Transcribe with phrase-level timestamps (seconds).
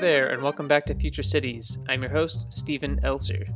[0.00, 1.76] There, and welcome back to Future Cities.
[1.88, 3.52] I'm your host, Stephen Elser.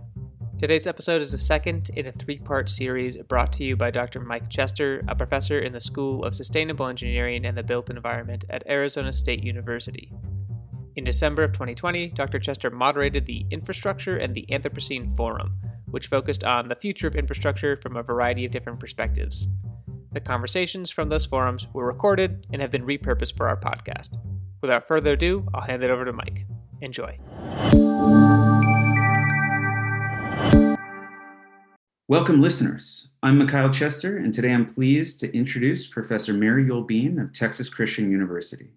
[0.58, 4.18] Today's episode is the second in a three part series brought to you by Dr.
[4.18, 8.66] Mike Chester, a professor in the School of Sustainable Engineering and the Built Environment at
[8.68, 10.12] Arizona State University.
[10.96, 12.40] In December of 2020, Dr.
[12.40, 15.60] Chester moderated the Infrastructure and the Anthropocene Forum,
[15.92, 19.46] which focused on the future of infrastructure from a variety of different perspectives.
[20.10, 24.18] The conversations from those forums were recorded and have been repurposed for our podcast.
[24.62, 26.46] Without further ado, I'll hand it over to Mike.
[26.80, 27.16] Enjoy.
[32.06, 33.08] Welcome, listeners.
[33.24, 38.08] I'm Mikhail Chester, and today I'm pleased to introduce Professor Mary Uhl-Bien of Texas Christian
[38.12, 38.74] University.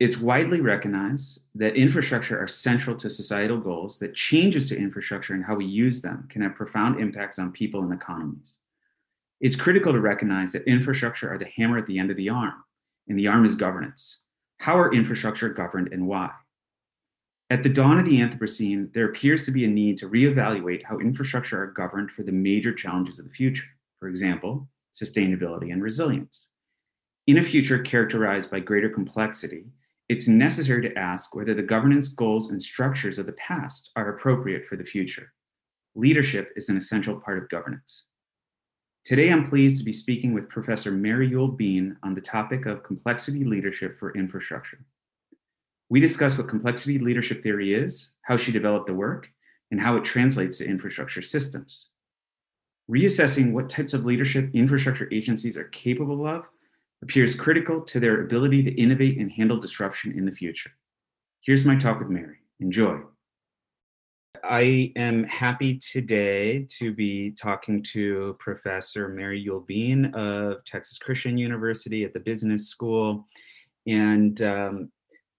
[0.00, 5.44] It's widely recognized that infrastructure are central to societal goals, that changes to infrastructure and
[5.44, 8.56] how we use them can have profound impacts on people and economies.
[9.42, 12.64] It's critical to recognize that infrastructure are the hammer at the end of the arm,
[13.08, 14.21] and the arm is governance.
[14.62, 16.30] How are infrastructure governed and why?
[17.50, 21.00] At the dawn of the Anthropocene, there appears to be a need to reevaluate how
[21.00, 23.66] infrastructure are governed for the major challenges of the future.
[23.98, 26.50] For example, sustainability and resilience.
[27.26, 29.64] In a future characterized by greater complexity,
[30.08, 34.64] it's necessary to ask whether the governance goals and structures of the past are appropriate
[34.66, 35.32] for the future.
[35.96, 38.04] Leadership is an essential part of governance.
[39.04, 43.42] Today, I'm pleased to be speaking with Professor Mary Uhl-Bien on the topic of complexity
[43.42, 44.78] leadership for infrastructure.
[45.88, 49.28] We discuss what complexity leadership theory is, how she developed the work,
[49.72, 51.88] and how it translates to infrastructure systems.
[52.88, 56.44] Reassessing what types of leadership infrastructure agencies are capable of
[57.02, 60.70] appears critical to their ability to innovate and handle disruption in the future.
[61.40, 62.36] Here's my talk with Mary.
[62.60, 63.00] Enjoy.
[64.44, 72.02] I am happy today to be talking to Professor Mary Uhl-Bien of Texas Christian University
[72.04, 73.28] at the Business School.
[73.86, 74.90] And um,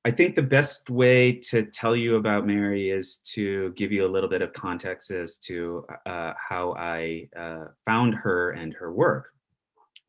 [0.05, 4.11] I think the best way to tell you about Mary is to give you a
[4.11, 9.33] little bit of context as to uh, how I uh, found her and her work.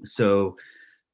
[0.04, 0.56] So,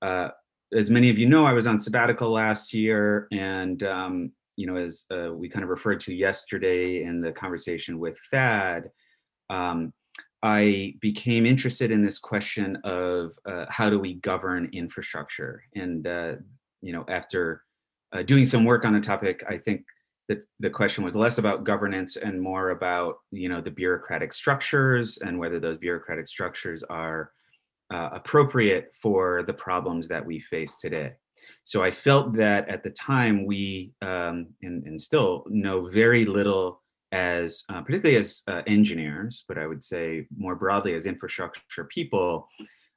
[0.03, 0.31] uh,
[0.73, 4.77] as many of you know, I was on sabbatical last year, and um, you know,
[4.77, 8.91] as uh, we kind of referred to yesterday in the conversation with Thad,
[9.49, 9.95] um,
[10.43, 16.33] I became interested in this question of uh, how do we govern infrastructure, and uh,
[16.83, 17.63] you know, after
[18.13, 19.85] uh, doing some work on the topic, I think
[20.29, 25.19] that the question was less about governance and more about you know the bureaucratic structures
[25.19, 27.33] and whether those bureaucratic structures are
[27.91, 31.13] uh, appropriate for the problems that we face today.
[31.65, 36.83] So I felt that at the time we, um, and, and, still know very little
[37.13, 42.49] as, uh, particularly as uh, engineers, but I would say more broadly as infrastructure people,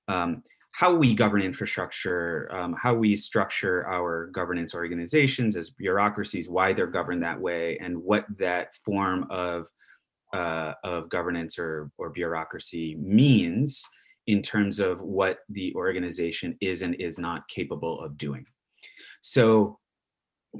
[0.08, 0.44] um,
[0.74, 6.88] how we govern infrastructure, um, how we structure our governance organizations as bureaucracies, why they're
[6.88, 9.68] governed that way, and what that form of
[10.34, 13.88] uh, of governance or, or bureaucracy means
[14.28, 18.45] in terms of what the organization is and is not capable of doing.
[19.22, 19.79] So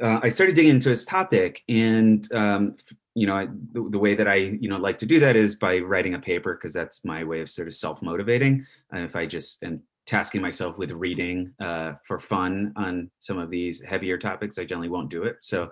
[0.02, 2.76] uh, I started digging into this topic, and um,
[3.16, 5.56] you know, I, the, the, way that I you know like to do that is
[5.56, 8.66] by writing a paper because that's my way of sort of self motivating.
[8.92, 13.50] And if I just am tasking myself with reading uh, for fun on some of
[13.50, 15.38] these heavier topics, I generally won't do it.
[15.42, 15.70] So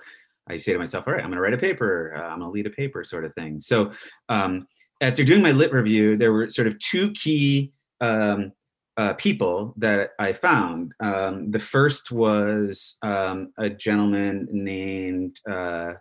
[0.48, 2.14] I say to myself, all right, I'm going to write a paper.
[2.16, 3.60] Uh, I'm going to lead a paper, sort of thing.
[3.60, 3.92] So
[4.30, 4.68] um,
[5.02, 8.52] after doing my lit review, there were sort of two key um,
[8.98, 10.92] uh, people that I found.
[11.00, 15.94] Um, the first was um, a gentleman named uh,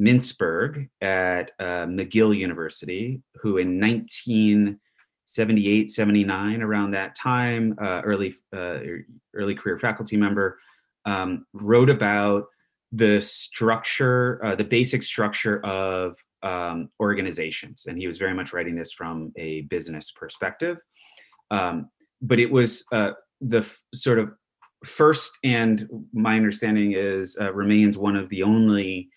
[0.00, 8.78] Mintzberg at uh, McGill University, who in 1978, 79, around that time, uh, early uh,
[9.34, 10.58] early career faculty member,
[11.04, 12.46] um, wrote about
[12.92, 18.76] the structure, uh, the basic structure of um, organizations, and he was very much writing
[18.76, 20.78] this from a business perspective.
[21.50, 21.90] Um,
[22.20, 24.30] but it was uh, the f- sort of
[24.84, 29.08] first and my understanding is uh, remains one of the only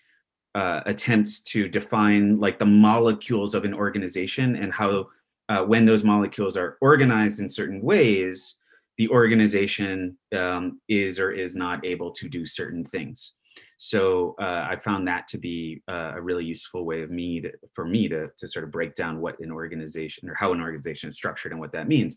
[0.54, 5.06] uh, attempts to define like the molecules of an organization and how
[5.48, 8.56] uh, when those molecules are organized in certain ways
[8.98, 13.36] the organization um, is or is not able to do certain things
[13.76, 17.50] so uh, i found that to be uh, a really useful way of me to,
[17.74, 21.08] for me to, to sort of break down what an organization or how an organization
[21.08, 22.16] is structured and what that means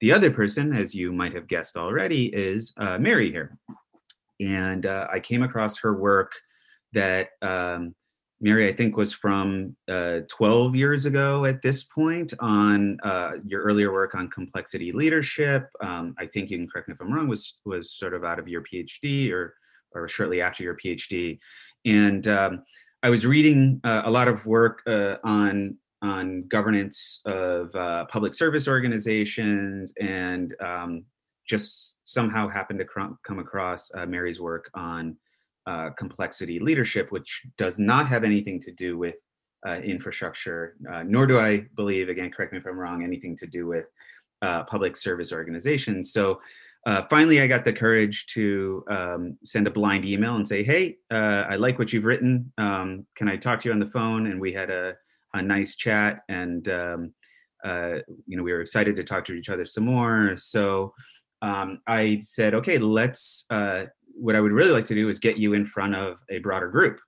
[0.00, 3.58] the other person, as you might have guessed already, is uh, Mary here.
[4.40, 6.32] And uh, I came across her work
[6.94, 7.94] that um,
[8.40, 13.62] Mary, I think, was from uh, 12 years ago at this point on uh, your
[13.62, 15.68] earlier work on complexity leadership.
[15.82, 18.38] Um, I think you can correct me if I'm wrong, was, was sort of out
[18.38, 19.54] of your PhD or
[19.94, 21.38] or shortly after your PhD.
[21.84, 22.62] And um,
[23.02, 28.32] I was reading uh, a lot of work uh, on on governance of uh, public
[28.32, 31.04] service organizations and um,
[31.46, 35.14] just somehow happened to cr- come across uh, Mary's work on
[35.66, 39.16] uh, complexity leadership, which does not have anything to do with
[39.68, 43.66] uh, infrastructure, nor do I believe, again, correct me if I'm wrong, anything to do
[43.66, 43.84] with
[44.40, 46.14] public service organizations.
[46.14, 46.40] So
[46.86, 50.96] uh, finally, I got the courage to um, send a blind email and say, hey,
[51.10, 52.52] I like what you've written.
[52.56, 54.26] Um, can I talk to you on the phone?
[54.26, 54.94] And we had a
[55.34, 57.14] a nice chat and um,
[57.64, 57.96] uh,
[58.26, 60.92] you know we were excited to talk to each other some more so
[61.42, 63.84] um, i said okay let's uh,
[64.14, 66.68] what i would really like to do is get you in front of a broader
[66.68, 66.98] group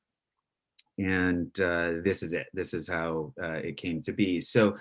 [0.98, 4.76] and uh, this is it this is how uh, it came to be so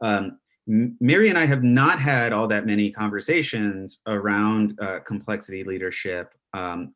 [0.00, 6.32] um, mary and i have not had all that many conversations around uh, complexity leadership
[6.54, 6.94] um,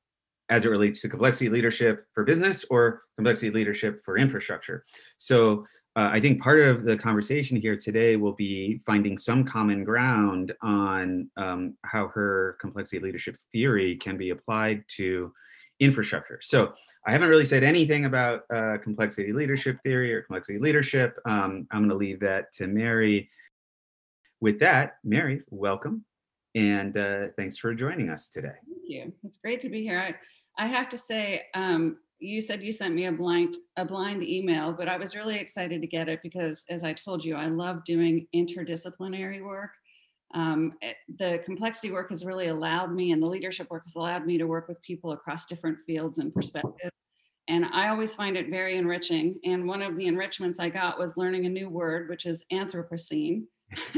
[0.49, 4.85] as it relates to complexity leadership for business or complexity leadership for infrastructure
[5.19, 5.65] so
[5.99, 10.53] uh, I think part of the conversation here today will be finding some common ground
[10.62, 15.32] on um, how her complexity leadership theory can be applied to
[15.81, 16.38] infrastructure.
[16.41, 16.73] So
[17.05, 21.19] I haven't really said anything about uh, complexity leadership theory or complexity leadership.
[21.25, 23.29] Um, I'm going to leave that to Mary.
[24.40, 26.05] With that, Mary, welcome.
[26.55, 28.55] And uh, thanks for joining us today.
[28.67, 29.12] Thank you.
[29.25, 29.99] It's great to be here.
[29.99, 30.14] I,
[30.62, 34.73] I have to say, um, you said you sent me a blind a blind email
[34.73, 37.85] but i was really excited to get it because as i told you i love
[37.85, 39.70] doing interdisciplinary work
[40.35, 44.26] um, it, the complexity work has really allowed me and the leadership work has allowed
[44.26, 46.93] me to work with people across different fields and perspectives
[47.49, 51.17] and i always find it very enriching and one of the enrichments i got was
[51.17, 53.44] learning a new word which is anthropocene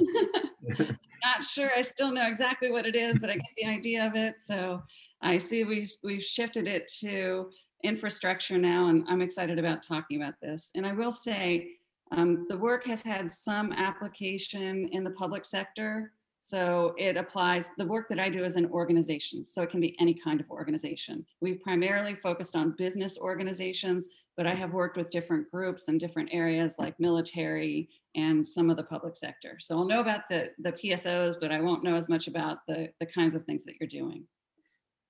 [1.25, 4.17] not sure i still know exactly what it is but i get the idea of
[4.17, 4.83] it so
[5.23, 7.51] i see we've, we've shifted it to
[7.83, 10.71] infrastructure now, and I'm excited about talking about this.
[10.75, 11.69] And I will say,
[12.13, 16.13] um, the work has had some application in the public sector.
[16.41, 19.53] So it applies, the work that I do is in organizations.
[19.53, 21.25] So it can be any kind of organization.
[21.41, 26.31] We've primarily focused on business organizations, but I have worked with different groups in different
[26.33, 29.59] areas like military and some of the public sector.
[29.61, 32.89] So I'll know about the, the PSOs, but I won't know as much about the,
[33.01, 34.25] the kinds of things that you're doing.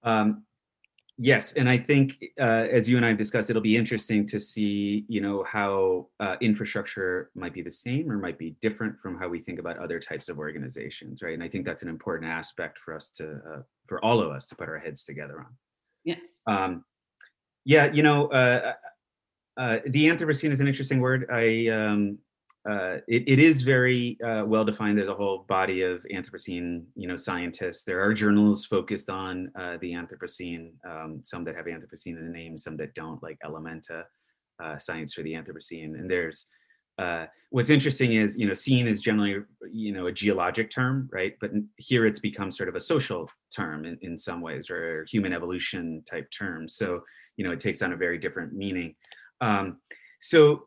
[0.03, 0.45] Um,
[1.23, 4.41] Yes, and I think uh, as you and I have discussed, it'll be interesting to
[4.41, 9.19] see, you know, how uh, infrastructure might be the same or might be different from
[9.19, 11.35] how we think about other types of organizations, right?
[11.35, 14.47] And I think that's an important aspect for us to, uh, for all of us
[14.47, 15.55] to put our heads together on.
[16.05, 16.41] Yes.
[16.47, 16.87] Um,
[17.67, 18.73] yeah, you know, uh,
[19.59, 21.27] uh, uh, the Anthropocene is an interesting word.
[21.31, 22.17] I um,
[22.69, 24.99] uh, it, it is very uh, well defined.
[24.99, 27.85] There's a whole body of Anthropocene, you know, scientists.
[27.85, 30.73] There are journals focused on uh, the Anthropocene.
[30.87, 34.05] Um, some that have Anthropocene in the name, some that don't, like Elementa,
[34.63, 35.99] uh, Science for the Anthropocene.
[35.99, 36.49] And there's
[36.99, 39.37] uh, what's interesting is, you know, scene is generally,
[39.73, 41.35] you know, a geologic term, right?
[41.41, 45.33] But here it's become sort of a social term in, in some ways, or human
[45.33, 46.69] evolution type term.
[46.69, 47.01] So,
[47.39, 48.97] you know, it takes on a very different meaning.
[49.41, 49.79] Um,
[50.21, 50.67] so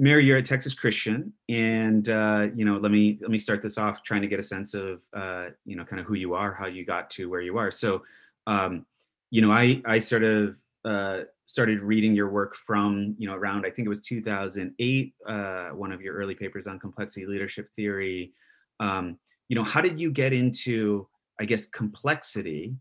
[0.00, 3.76] Mary, you're at Texas Christian, and uh, you know, let me let me start this
[3.76, 6.54] off trying to get a sense of uh, you know kind of who you are,
[6.54, 7.70] how you got to where you are.
[7.70, 8.02] So,
[8.46, 8.86] um,
[9.30, 13.66] you know, I I sort of uh, started reading your work from you know around
[13.66, 18.32] I think it was 2008, uh, one of your early papers on complexity leadership theory.
[18.80, 19.18] Um,
[19.50, 21.06] you know, how did you get into
[21.38, 22.74] I guess complexity,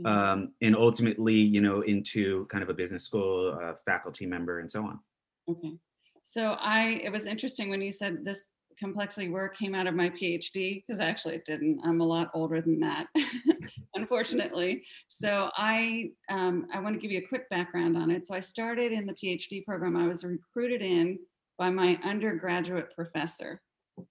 [0.00, 0.06] mm-hmm.
[0.06, 4.70] um, and ultimately you know into kind of a business school, uh, faculty member, and
[4.70, 5.00] so on.
[5.48, 5.76] Okay.
[6.30, 10.10] So I, it was interesting when you said this complexity work came out of my
[10.10, 11.80] PhD because actually it didn't.
[11.84, 13.08] I'm a lot older than that,
[13.96, 14.84] unfortunately.
[15.08, 18.24] So I, um, I want to give you a quick background on it.
[18.24, 19.96] So I started in the PhD program.
[19.96, 21.18] I was recruited in
[21.58, 23.60] by my undergraduate professor.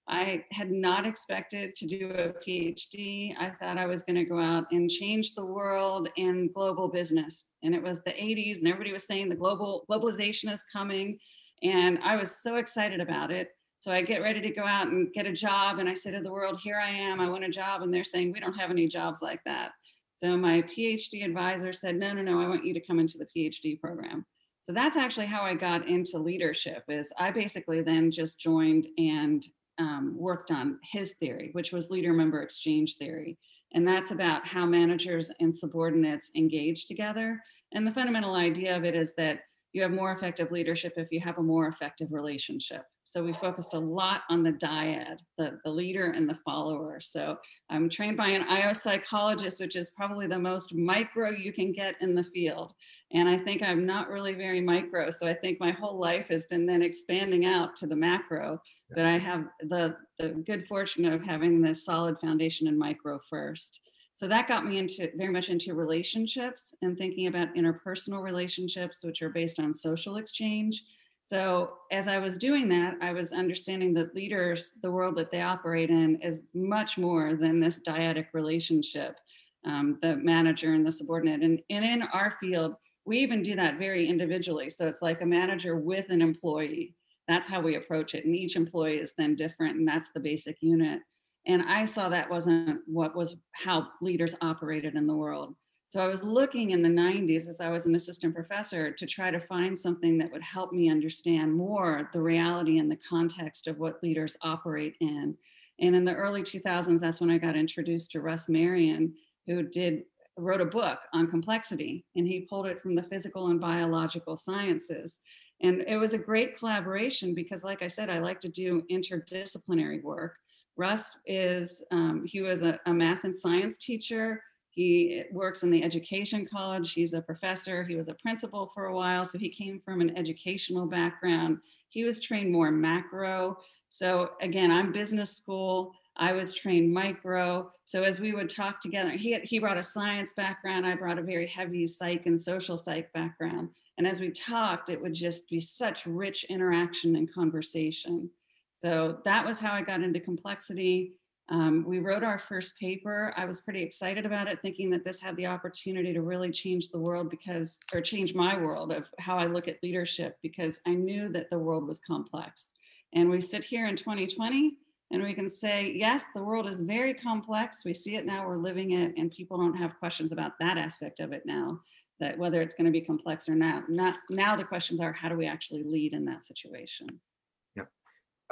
[0.06, 3.34] I had not expected to do a PhD.
[3.40, 7.54] I thought I was going to go out and change the world in global business.
[7.62, 11.18] And it was the 80s, and everybody was saying the global globalization is coming
[11.62, 13.50] and I was so excited about it.
[13.78, 15.78] So I get ready to go out and get a job.
[15.78, 17.82] And I say to the world, here I am, I want a job.
[17.82, 19.70] And they're saying, we don't have any jobs like that.
[20.12, 23.26] So my PhD advisor said, no, no, no, I want you to come into the
[23.34, 24.26] PhD program.
[24.60, 29.42] So that's actually how I got into leadership is I basically then just joined and
[29.78, 33.38] um, worked on his theory, which was leader member exchange theory.
[33.72, 37.40] And that's about how managers and subordinates engage together.
[37.72, 39.40] And the fundamental idea of it is that
[39.72, 42.82] you have more effective leadership if you have a more effective relationship.
[43.04, 47.00] So we focused a lot on the dyad, the, the leader and the follower.
[47.00, 47.36] So
[47.68, 51.96] I'm trained by an IO psychologist, which is probably the most micro you can get
[52.00, 52.72] in the field.
[53.12, 55.10] And I think I'm not really very micro.
[55.10, 58.60] So I think my whole life has been then expanding out to the macro.
[58.94, 63.80] But I have the, the good fortune of having this solid foundation in micro first.
[64.20, 69.22] So that got me into very much into relationships and thinking about interpersonal relationships, which
[69.22, 70.84] are based on social exchange
[71.30, 75.42] so as I was doing that, I was understanding that leaders, the world that they
[75.42, 79.16] operate in, is much more than this dyadic relationship,
[79.64, 81.42] um, the manager and the subordinate.
[81.42, 82.74] And, and in our field,
[83.04, 84.68] we even do that very individually.
[84.70, 86.96] So it's like a manager with an employee.
[87.28, 88.24] That's how we approach it.
[88.24, 91.00] And each employee is then different, and that's the basic unit.
[91.46, 95.54] And I saw that wasn't what was how leaders operated in the world.
[95.86, 99.32] So I was looking in the 90s as I was an assistant professor to try
[99.32, 103.78] to find something that would help me understand more the reality and the context of
[103.78, 105.36] what leaders operate in.
[105.80, 109.14] And in the early 2000s, that's when I got introduced to Russ Marion,
[109.46, 110.04] who did
[110.36, 115.20] wrote a book on complexity, and he pulled it from the physical and biological sciences.
[115.62, 120.02] And it was a great collaboration because, like I said, I like to do interdisciplinary
[120.02, 120.36] work.
[120.76, 125.82] Russ is, um, he was a, a math and science teacher he works in the
[125.82, 126.92] education college.
[126.92, 127.82] He's a professor.
[127.82, 129.24] He was a principal for a while.
[129.24, 131.58] So he came from an educational background.
[131.88, 133.58] He was trained more macro.
[133.88, 135.92] So again, I'm business school.
[136.16, 137.72] I was trained micro.
[137.84, 140.86] So as we would talk together, he, he brought a science background.
[140.86, 143.70] I brought a very heavy psych and social psych background.
[143.98, 148.30] And as we talked, it would just be such rich interaction and conversation.
[148.80, 151.12] So that was how I got into complexity.
[151.50, 153.30] Um, we wrote our first paper.
[153.36, 156.88] I was pretty excited about it, thinking that this had the opportunity to really change
[156.88, 160.94] the world because, or change my world of how I look at leadership, because I
[160.94, 162.72] knew that the world was complex.
[163.12, 164.78] And we sit here in 2020
[165.10, 167.84] and we can say, yes, the world is very complex.
[167.84, 171.20] We see it now, we're living it, and people don't have questions about that aspect
[171.20, 171.80] of it now,
[172.18, 173.90] that whether it's going to be complex or not.
[173.90, 177.20] Not now the questions are how do we actually lead in that situation?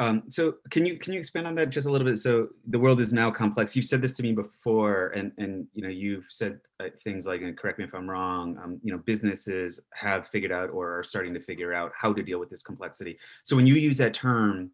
[0.00, 2.19] Um, so can you can you expand on that just a little bit?
[2.19, 3.75] So the world is now complex.
[3.75, 7.43] You've said this to me before, and and you know you've said uh, things like,
[7.43, 8.57] and correct me if I'm wrong.
[8.62, 12.23] Um, you know, businesses have figured out or are starting to figure out how to
[12.23, 13.19] deal with this complexity.
[13.43, 14.71] So when you use that term,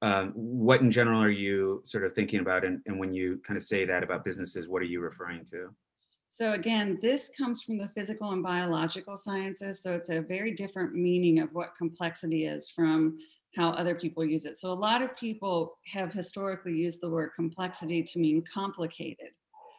[0.00, 2.64] um, what in general are you sort of thinking about?
[2.64, 5.74] And, and when you kind of say that about businesses, what are you referring to?
[6.30, 9.82] So again, this comes from the physical and biological sciences.
[9.82, 13.18] So it's a very different meaning of what complexity is from
[13.56, 14.56] how other people use it.
[14.58, 19.30] So a lot of people have historically used the word complexity to mean complicated.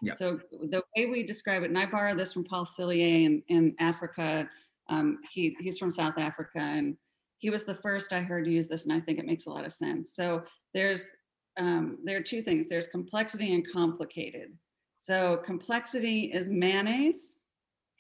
[0.02, 0.14] Yeah.
[0.14, 3.76] So the way we describe it, and I borrow this from Paul Cillier in, in
[3.80, 4.50] Africa.
[4.88, 6.98] Um, he, he's from South Africa, and
[7.38, 9.66] he was the first I heard use this, and I think it makes a lot
[9.66, 10.16] of sense.
[10.16, 11.08] So there's
[11.58, 12.68] um, there are two things.
[12.68, 14.54] There's complexity and complicated.
[14.98, 17.42] So complexity is mayonnaise,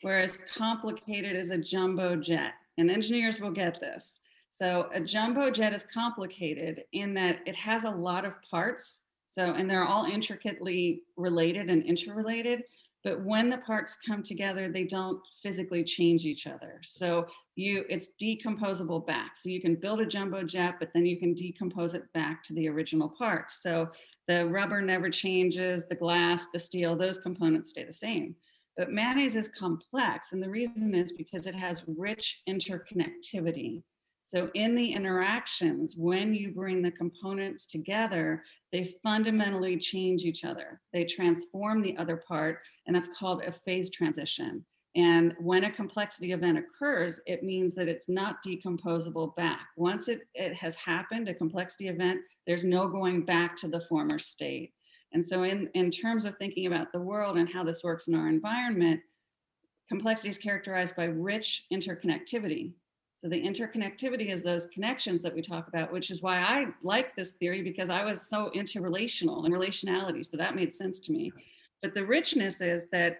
[0.01, 2.53] whereas complicated is a jumbo jet.
[2.77, 4.21] And engineers will get this.
[4.59, 9.11] So a jumbo jet is complicated in that it has a lot of parts.
[9.25, 12.63] So, and they're all intricately related and interrelated.
[13.05, 16.81] But when the parts come together, they don't physically change each other.
[16.83, 19.37] So you, it's decomposable back.
[19.37, 22.53] So you can build a jumbo jet, but then you can decompose it back to
[22.53, 23.63] the original parts.
[23.63, 23.87] So
[24.27, 28.35] the rubber never changes, the glass, the steel, those components stay the same.
[28.75, 33.83] But mayonnaise is complex, and the reason is because it has rich interconnectivity.
[34.29, 40.79] So, in the interactions, when you bring the components together, they fundamentally change each other.
[40.93, 44.63] They transform the other part, and that's called a phase transition.
[44.95, 49.69] And when a complexity event occurs, it means that it's not decomposable back.
[49.77, 54.19] Once it, it has happened, a complexity event, there's no going back to the former
[54.19, 54.73] state.
[55.11, 58.13] And so, in, in terms of thinking about the world and how this works in
[58.13, 59.01] our environment,
[59.87, 62.73] complexity is characterized by rich interconnectivity.
[63.19, 67.17] So the interconnectivity is those connections that we talk about, which is why I like
[67.17, 70.25] this theory because I was so into relational and relationality.
[70.25, 71.33] So that made sense to me.
[71.81, 73.17] But the richness is that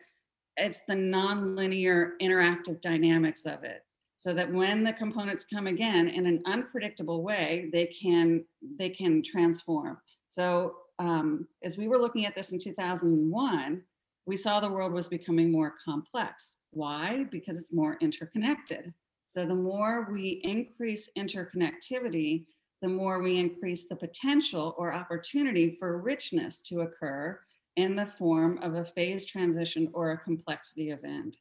[0.56, 3.84] it's the nonlinear interactive dynamics of it.
[4.18, 8.46] So that when the components come again in an unpredictable way, they can
[8.78, 9.98] they can transform.
[10.30, 13.82] So um, as we were looking at this in 2001,
[14.26, 16.56] we saw the world was becoming more complex.
[16.72, 17.26] Why?
[17.32, 18.94] Because it's more interconnected.
[19.30, 22.46] So the more we increase interconnectivity,
[22.82, 27.40] the more we increase the potential or opportunity for richness to occur
[27.76, 31.38] in the form of a phase transition or a complexity event.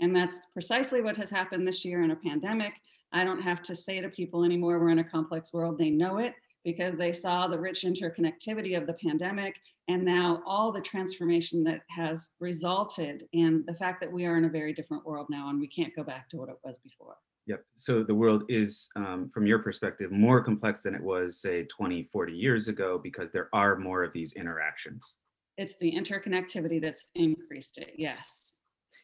[0.00, 2.72] And that's precisely what has happened this year in a pandemic.
[3.12, 5.78] I don't have to say to people anymore, we're in a complex world.
[5.78, 9.54] They know it because they saw the rich interconnectivity of the pandemic
[9.86, 14.44] and now all the transformation that has resulted in the fact that we are in
[14.44, 17.16] a very different world now and we can't go back to what it was before.
[17.48, 17.64] Yep.
[17.76, 22.04] So the world is, um, from your perspective, more complex than it was, say, 20,
[22.04, 25.16] 40 years ago, because there are more of these interactions.
[25.56, 27.94] It's the interconnectivity that's increased it.
[27.96, 28.58] Yes.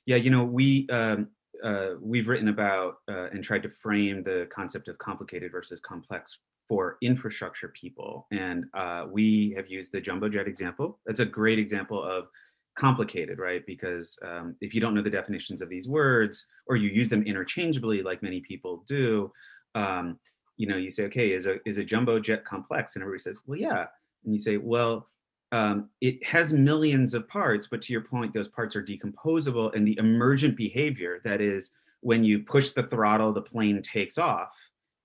[0.05, 0.17] Yeah.
[0.17, 1.29] You know, we, um,
[1.65, 6.39] uh, we've written about uh, and tried to frame the concept of complicated versus complex
[6.69, 8.27] for infrastructure people.
[8.31, 11.01] And uh, we have used the jumbo jet example.
[11.07, 12.27] That's a great example of
[12.77, 13.65] complicated, right?
[13.67, 17.23] Because um, if you don't know the definitions of these words or you use them
[17.23, 19.33] interchangeably, like many people do,
[19.75, 20.19] um,
[20.57, 22.97] you know, you say, okay, is a is a jumbo jet complex?
[22.97, 23.87] And everybody says, well, yeah.
[24.25, 25.09] And you say, well,
[25.53, 29.87] um, it has millions of parts, but to your point, those parts are decomposable, and
[29.87, 34.51] the emergent behavior that is when you push the throttle, the plane takes off,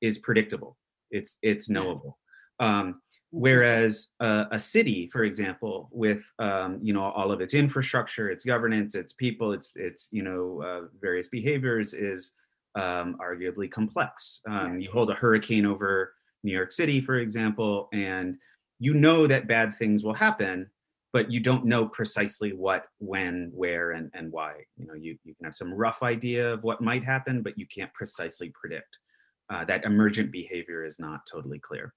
[0.02, 0.78] is predictable.
[1.12, 2.18] It's it's knowable.
[2.60, 8.30] Um, Whereas uh, a city, for example, with um, you know all of its infrastructure,
[8.32, 12.34] its governance, its people, its its you know uh, various behaviors is
[12.76, 14.42] um, arguably complex.
[14.48, 18.36] Um, you hold a hurricane over New York City, for example, and
[18.80, 20.68] you know that bad things will happen,
[21.14, 24.54] but you don't know precisely what, when, where, and and why.
[24.76, 27.68] You know, you you can have some rough idea of what might happen, but you
[27.68, 28.98] can't precisely predict.
[29.52, 31.94] Uh, that emergent behavior is not totally clear.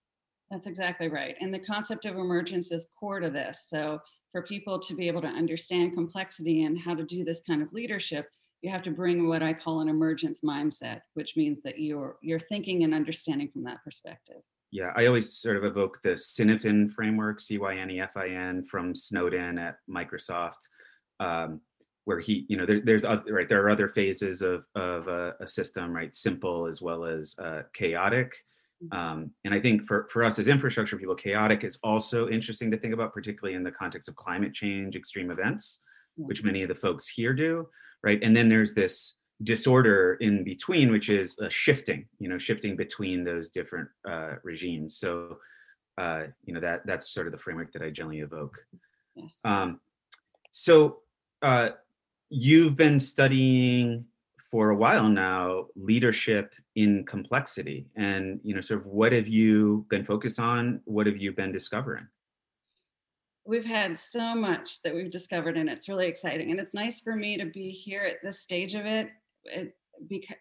[0.53, 1.35] That's exactly right.
[1.41, 3.67] And the concept of emergence is core to this.
[3.69, 3.99] So,
[4.33, 7.73] for people to be able to understand complexity and how to do this kind of
[7.73, 8.29] leadership,
[8.61, 12.39] you have to bring what I call an emergence mindset, which means that you're you're
[12.39, 14.43] thinking and understanding from that perspective.
[14.71, 20.69] Yeah, I always sort of evoke the Cynefin framework, C-Y-N-E-F-I-N, from Snowden at Microsoft,
[21.21, 21.61] um,
[22.07, 23.49] where he, you know, there, there's other, right.
[23.49, 26.15] There are other phases of of a, a system, right?
[26.15, 28.35] Simple as well as uh, chaotic.
[28.91, 32.77] Um, and I think for, for us as infrastructure people, chaotic is also interesting to
[32.77, 35.81] think about, particularly in the context of climate change, extreme events,
[36.17, 36.27] yes.
[36.27, 37.69] which many of the folks here do,
[38.03, 38.19] right?
[38.23, 43.25] And then there's this disorder in between, which is a shifting, you know, shifting between
[43.25, 44.97] those different uh, regimes.
[44.97, 45.39] So,
[45.99, 48.57] uh, you know, that that's sort of the framework that I generally evoke.
[49.15, 49.39] Yes.
[49.45, 49.81] Um,
[50.51, 50.99] so,
[51.43, 51.71] uh,
[52.31, 54.07] you've been studying
[54.53, 57.87] for a while now leadership in complexity.
[57.97, 60.83] And you know sort of what have you been focused on?
[60.85, 62.07] What have you been discovering?
[63.45, 66.53] We've had so much that we've discovered and it's really exciting.
[66.53, 69.09] And it's nice for me to be here at this stage of it,
[69.45, 69.75] it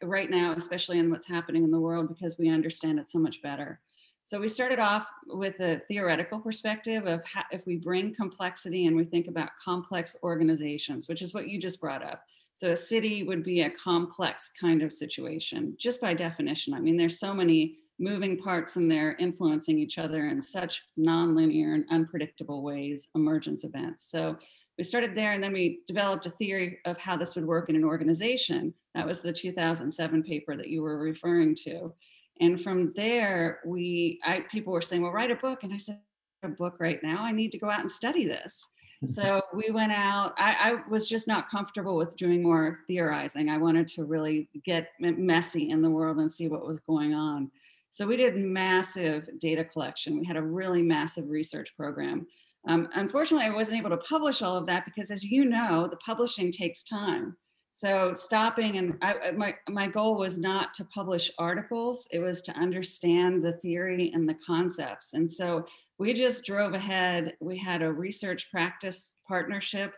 [0.04, 3.42] right now especially in what's happening in the world because we understand it so much
[3.42, 3.80] better.
[4.24, 8.96] So we started off with a theoretical perspective of how, if we bring complexity and
[8.96, 12.24] we think about complex organizations which is what you just brought up
[12.62, 16.76] so a city would be a complex kind of situation, just by definition.
[16.76, 21.74] I mean, there's so many moving parts and they're influencing each other in such nonlinear
[21.74, 24.12] and unpredictable ways, emergence events.
[24.12, 24.38] So
[24.78, 27.76] we started there and then we developed a theory of how this would work in
[27.76, 28.76] an organization.
[28.94, 31.92] That was the 2007 paper that you were referring to.
[32.42, 35.64] And from there, we I, people were saying, well, write a book.
[35.64, 36.00] And I said,
[36.44, 37.24] a book right now.
[37.24, 38.68] I need to go out and study this
[39.08, 40.34] so we went out.
[40.38, 43.50] I, I, was just not comfortable with doing more theorizing.
[43.50, 47.50] I wanted to really get messy in the world and see what was going on.
[47.90, 50.20] So we did massive data collection.
[50.20, 52.28] We had a really massive research program.
[52.68, 55.98] Um, unfortunately, I wasn't able to publish all of that because, as you know, the
[55.98, 57.36] publishing takes time.
[57.72, 62.52] So stopping and I, my my goal was not to publish articles; it was to
[62.54, 65.14] understand the theory and the concepts.
[65.14, 65.66] And so
[66.02, 67.36] we just drove ahead.
[67.42, 69.94] We had a research practice partnership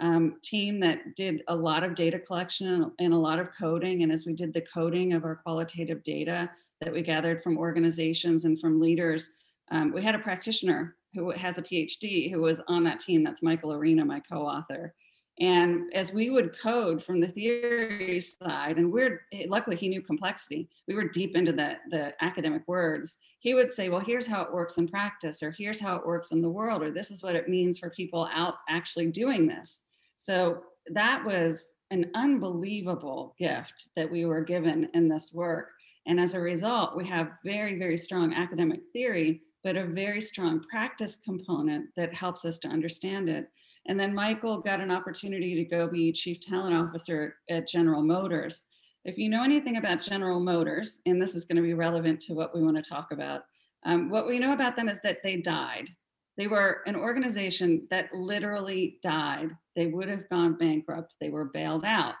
[0.00, 4.02] um, team that did a lot of data collection and a lot of coding.
[4.02, 6.50] And as we did the coding of our qualitative data
[6.82, 9.30] that we gathered from organizations and from leaders,
[9.70, 13.24] um, we had a practitioner who has a PhD who was on that team.
[13.24, 14.92] That's Michael Arena, my co author.
[15.38, 20.00] And as we would code from the theory side, and we're eh, luckily he knew
[20.00, 23.18] complexity, we were deep into the, the academic words.
[23.40, 26.32] He would say, Well, here's how it works in practice, or here's how it works
[26.32, 29.82] in the world, or this is what it means for people out actually doing this.
[30.16, 35.70] So that was an unbelievable gift that we were given in this work.
[36.06, 40.62] And as a result, we have very, very strong academic theory, but a very strong
[40.70, 43.50] practice component that helps us to understand it.
[43.88, 48.64] And then Michael got an opportunity to go be chief talent officer at General Motors.
[49.04, 52.34] If you know anything about General Motors, and this is going to be relevant to
[52.34, 53.42] what we want to talk about,
[53.84, 55.88] um, what we know about them is that they died.
[56.36, 59.50] They were an organization that literally died.
[59.76, 61.14] They would have gone bankrupt.
[61.20, 62.14] They were bailed out.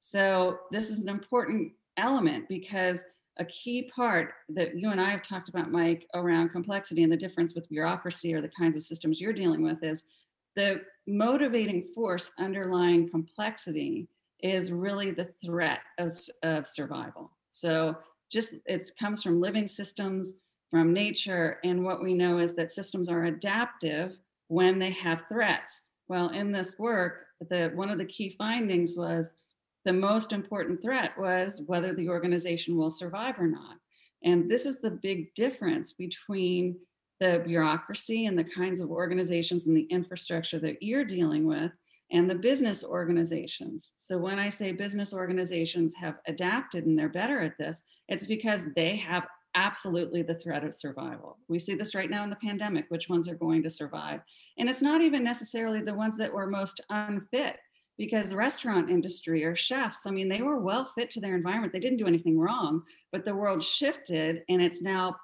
[0.00, 3.04] So this is an important element because
[3.38, 7.16] a key part that you and I have talked about, Mike, around complexity and the
[7.16, 10.04] difference with bureaucracy or the kinds of systems you're dealing with is
[10.54, 14.08] the motivating force underlying complexity
[14.40, 16.12] is really the threat of,
[16.42, 17.30] of survival.
[17.48, 17.96] So
[18.30, 23.08] just it comes from living systems, from nature, and what we know is that systems
[23.08, 24.16] are adaptive
[24.48, 25.94] when they have threats.
[26.08, 29.34] Well, in this work, the one of the key findings was
[29.84, 33.76] the most important threat was whether the organization will survive or not.
[34.24, 36.76] And this is the big difference between
[37.22, 41.70] the bureaucracy and the kinds of organizations and the infrastructure that you're dealing with
[42.10, 43.92] and the business organizations.
[43.96, 48.64] So when I say business organizations have adapted and they're better at this, it's because
[48.74, 51.38] they have absolutely the threat of survival.
[51.48, 54.20] We see this right now in the pandemic, which ones are going to survive.
[54.58, 57.56] And it's not even necessarily the ones that were most unfit
[57.98, 61.72] because the restaurant industry or chefs, I mean, they were well fit to their environment.
[61.72, 62.82] They didn't do anything wrong,
[63.12, 65.14] but the world shifted and it's now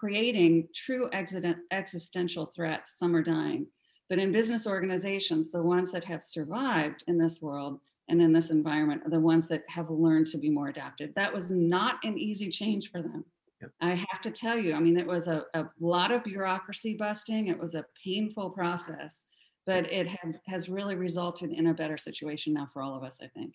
[0.00, 2.98] creating true existential threats.
[2.98, 3.66] Some are dying.
[4.08, 8.50] But in business organizations, the ones that have survived in this world and in this
[8.50, 11.10] environment are the ones that have learned to be more adaptive.
[11.14, 13.24] That was not an easy change for them.
[13.60, 13.70] Yep.
[13.82, 17.48] I have to tell you, I mean, it was a, a lot of bureaucracy busting.
[17.48, 19.26] It was a painful process
[19.66, 23.18] but it have, has really resulted in a better situation now for all of us
[23.22, 23.54] i think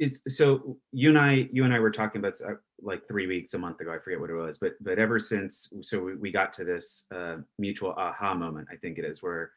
[0.00, 3.54] is so you and i you and i were talking about uh, like three weeks
[3.54, 6.32] a month ago i forget what it was but but ever since so we, we
[6.32, 9.52] got to this uh, mutual aha moment i think it is where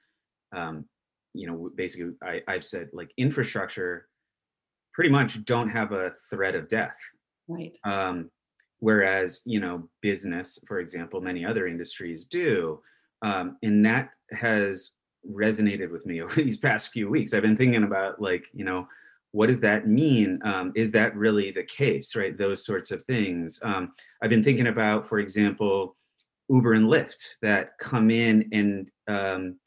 [0.56, 0.86] um
[1.34, 4.08] you know basically I, i've said like infrastructure
[4.93, 6.97] pretty much don't have a threat of death
[7.47, 8.30] right um
[8.80, 12.80] whereas you know business for example many other industries do
[13.21, 14.91] um, and that has
[15.30, 17.34] resonated with me over these past few weeks.
[17.34, 18.88] I've been thinking about like, you know,
[19.38, 20.39] what does that mean?
[20.43, 22.36] Um, is that really the case, right?
[22.36, 23.60] Those sorts of things.
[23.62, 25.95] Um, I've been thinking about, for example,
[26.50, 29.60] Uber and Lyft that come in and, um,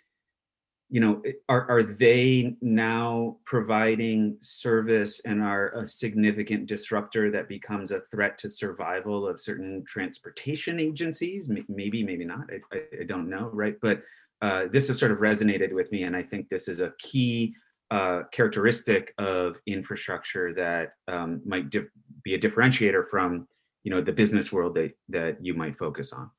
[0.88, 7.92] you know, are, are they now providing service and are a significant disruptor that becomes
[7.92, 11.48] a threat to survival of certain transportation agencies?
[11.68, 12.50] Maybe, maybe not.
[12.72, 13.76] I, I, don't know, right?
[13.80, 14.02] But
[14.42, 17.54] uh, this has sort of resonated with me, and I think this is a key
[17.90, 21.88] uh, characteristic of infrastructure that um, might di-
[22.22, 23.48] be a differentiator from
[23.82, 26.30] you know the business world that that you might focus on.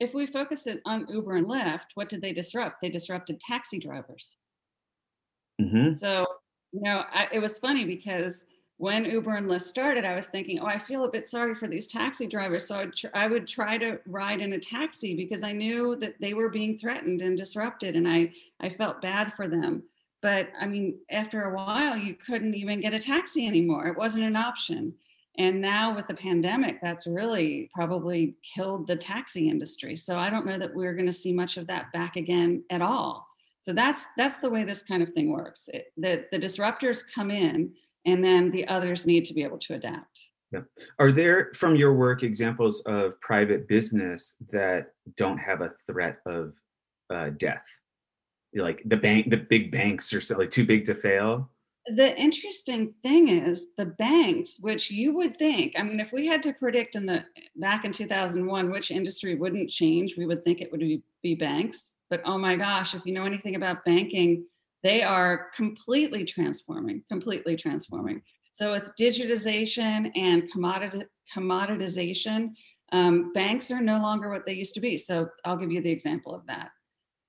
[0.00, 2.80] If we focus it on Uber and Lyft, what did they disrupt?
[2.80, 4.36] They disrupted taxi drivers.
[5.60, 5.94] Mm-hmm.
[5.94, 6.26] So
[6.72, 8.46] you know, I, it was funny because
[8.78, 11.68] when Uber and Lyft started, I was thinking, oh, I feel a bit sorry for
[11.68, 12.66] these taxi drivers.
[12.66, 16.20] So I'd tr- I would try to ride in a taxi because I knew that
[16.20, 19.84] they were being threatened and disrupted, and I I felt bad for them.
[20.20, 23.86] But I mean, after a while, you couldn't even get a taxi anymore.
[23.86, 24.94] It wasn't an option.
[25.38, 29.96] And now with the pandemic, that's really probably killed the taxi industry.
[29.96, 32.82] So I don't know that we're going to see much of that back again at
[32.82, 33.26] all.
[33.60, 35.68] So that's that's the way this kind of thing works.
[35.72, 37.72] It, the the disruptors come in
[38.04, 40.30] and then the others need to be able to adapt.
[40.52, 40.60] Yeah.
[40.98, 46.52] Are there, from your work, examples of private business that don't have a threat of
[47.12, 47.64] uh, death?
[48.54, 51.50] Like the bank, the big banks are so, like too big to fail.
[51.86, 56.42] The interesting thing is the banks, which you would think, I mean, if we had
[56.44, 57.24] to predict in the
[57.56, 61.94] back in 2001 which industry wouldn't change, we would think it would be, be banks.
[62.10, 64.44] But oh my gosh, if you know anything about banking,
[64.82, 68.22] they are completely transforming, completely transforming.
[68.52, 72.50] So it's digitization and commodity, commoditization.
[72.92, 74.96] Um, banks are no longer what they used to be.
[74.96, 76.70] So I'll give you the example of that.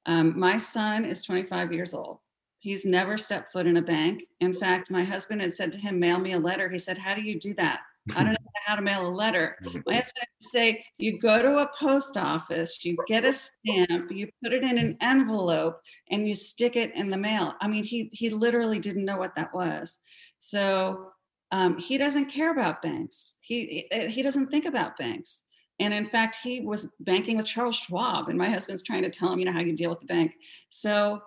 [0.06, 2.20] Um, my son is 25 years old.
[2.60, 4.24] He's never stepped foot in a bank.
[4.39, 6.70] In fact, my husband had said to him, Mail me a letter.
[6.70, 7.82] He said, How do you do that?
[8.16, 9.58] I don't know how to mail a letter.
[9.86, 14.30] My husband to say, you go to a post office, you get a stamp, you
[14.44, 17.54] put it in an envelope, and you stick it in the mail.
[17.62, 20.00] I mean, he he literally didn't know what that was.
[20.39, 21.12] So
[21.52, 23.38] um, he doesn't care about banks.
[23.42, 25.44] He he doesn't think about banks.
[25.80, 29.34] And in fact, he was banking with Charles Schwab, and my husband's trying to tell
[29.34, 30.34] him, you know, how you deal with the bank.
[30.70, 31.22] So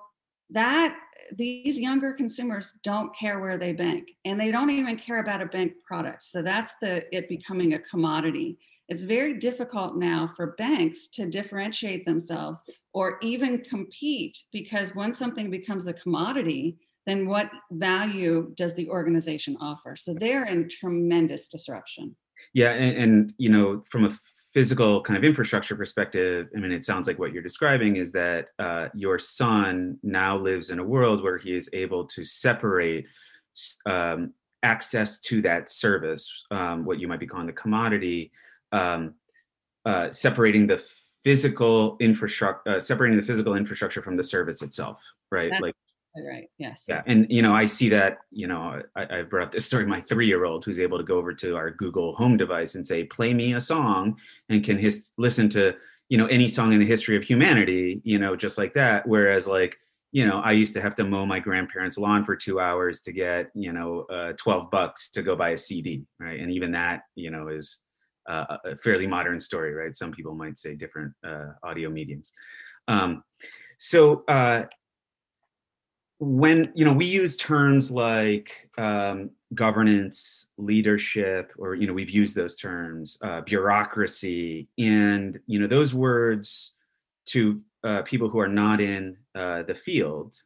[0.50, 0.96] that
[1.36, 5.46] these younger consumers don't care where they bank and they don't even care about a
[5.46, 6.22] bank product.
[6.22, 8.58] So that's the it becoming a commodity.
[8.88, 12.62] It's very difficult now for banks to differentiate themselves
[12.94, 19.56] or even compete because when something becomes a commodity then what value does the organization
[19.60, 19.94] offer?
[19.94, 22.16] So they're in tremendous disruption.
[22.52, 24.10] Yeah and, and you know from a
[24.56, 28.46] physical kind of infrastructure perspective, I mean, it sounds like what you're describing is that
[28.58, 33.04] uh, your son now lives in a world where he is able to separate
[33.84, 38.32] um, access to that service, um, what you might be calling the commodity,
[38.72, 39.12] um,
[39.84, 40.82] uh, separating the
[41.22, 45.50] physical infrastructure, uh, separating the physical infrastructure from the service itself, right?
[45.50, 45.76] That's like
[46.24, 46.48] right.
[46.58, 46.86] Yes.
[46.88, 48.18] yeah, and you know, I see that.
[48.30, 49.86] You know, I, I brought this story.
[49.86, 53.34] My three-year-old, who's able to go over to our Google Home device and say, "Play
[53.34, 54.16] me a song,"
[54.48, 55.74] and can his, listen to
[56.08, 58.00] you know any song in the history of humanity.
[58.04, 59.06] You know, just like that.
[59.06, 59.76] Whereas, like,
[60.12, 63.12] you know, I used to have to mow my grandparents' lawn for two hours to
[63.12, 66.40] get you know uh, twelve bucks to go buy a CD, right?
[66.40, 67.80] And even that, you know, is
[68.28, 69.94] uh, a fairly modern story, right?
[69.94, 72.32] Some people might say different uh, audio mediums.
[72.88, 73.22] Um,
[73.78, 74.64] so uh,
[76.18, 82.34] when you know we use terms like um, governance leadership or you know we've used
[82.34, 86.74] those terms uh, bureaucracy and you know those words
[87.26, 90.40] to uh, people who are not in uh, the field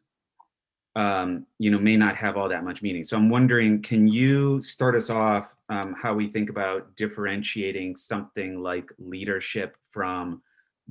[0.96, 3.04] um, you know may not have all that much meaning.
[3.04, 8.60] So i'm wondering can you start us off um, how we think about differentiating something
[8.60, 10.42] like leadership from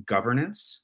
[0.06, 0.80] governance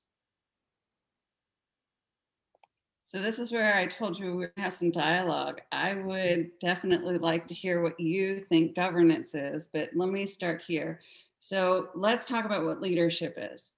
[3.08, 5.60] So this is where I told you we have some dialogue.
[5.70, 10.60] I would definitely like to hear what you think governance is, but let me start
[10.66, 10.98] here.
[11.38, 13.76] So let's talk about what leadership is.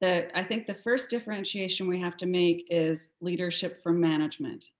[0.00, 4.70] The, I think the first differentiation we have to make is leadership from management,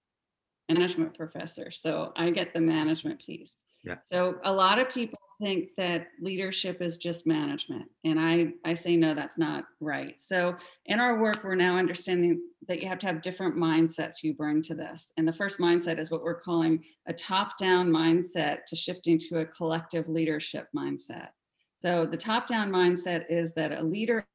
[0.70, 1.70] management professor.
[1.70, 3.64] So I get the management piece.
[3.84, 3.96] Yeah.
[4.04, 7.88] So a lot of people think that leadership is just management.
[8.04, 10.20] And I, I say, no, that's not right.
[10.20, 10.54] So
[10.86, 14.62] in our work, we're now understanding that you have to have different mindsets you bring
[14.62, 15.12] to this.
[15.16, 19.40] And the first mindset is what we're calling a top down mindset to shifting to
[19.40, 21.28] a collective leadership mindset.
[21.76, 24.26] So the top down mindset is that a leader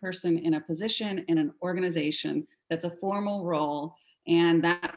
[0.00, 3.94] person in a position in an organization that's a formal role
[4.26, 4.96] and that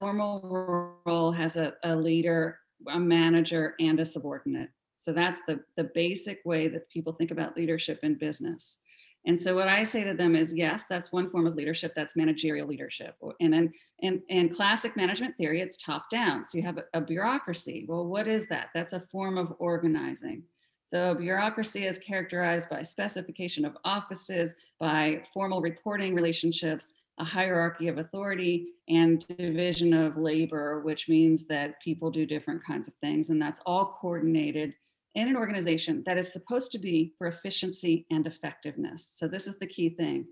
[0.00, 4.70] formal role has a, a leader a manager and a subordinate.
[4.94, 8.78] So that's the, the basic way that people think about leadership in business.
[9.26, 11.92] And so what I say to them is, yes, that's one form of leadership.
[11.96, 13.16] That's managerial leadership.
[13.40, 16.44] And in, in, in classic management theory, it's top down.
[16.44, 17.86] So you have a, a bureaucracy.
[17.88, 18.68] Well, what is that?
[18.72, 20.44] That's a form of organizing.
[20.86, 27.98] So bureaucracy is characterized by specification of offices, by formal reporting relationships, a hierarchy of
[27.98, 33.30] authority and division of labor, which means that people do different kinds of things.
[33.30, 34.74] And that's all coordinated
[35.14, 39.14] in an organization that is supposed to be for efficiency and effectiveness.
[39.16, 40.26] So, this is the key thing.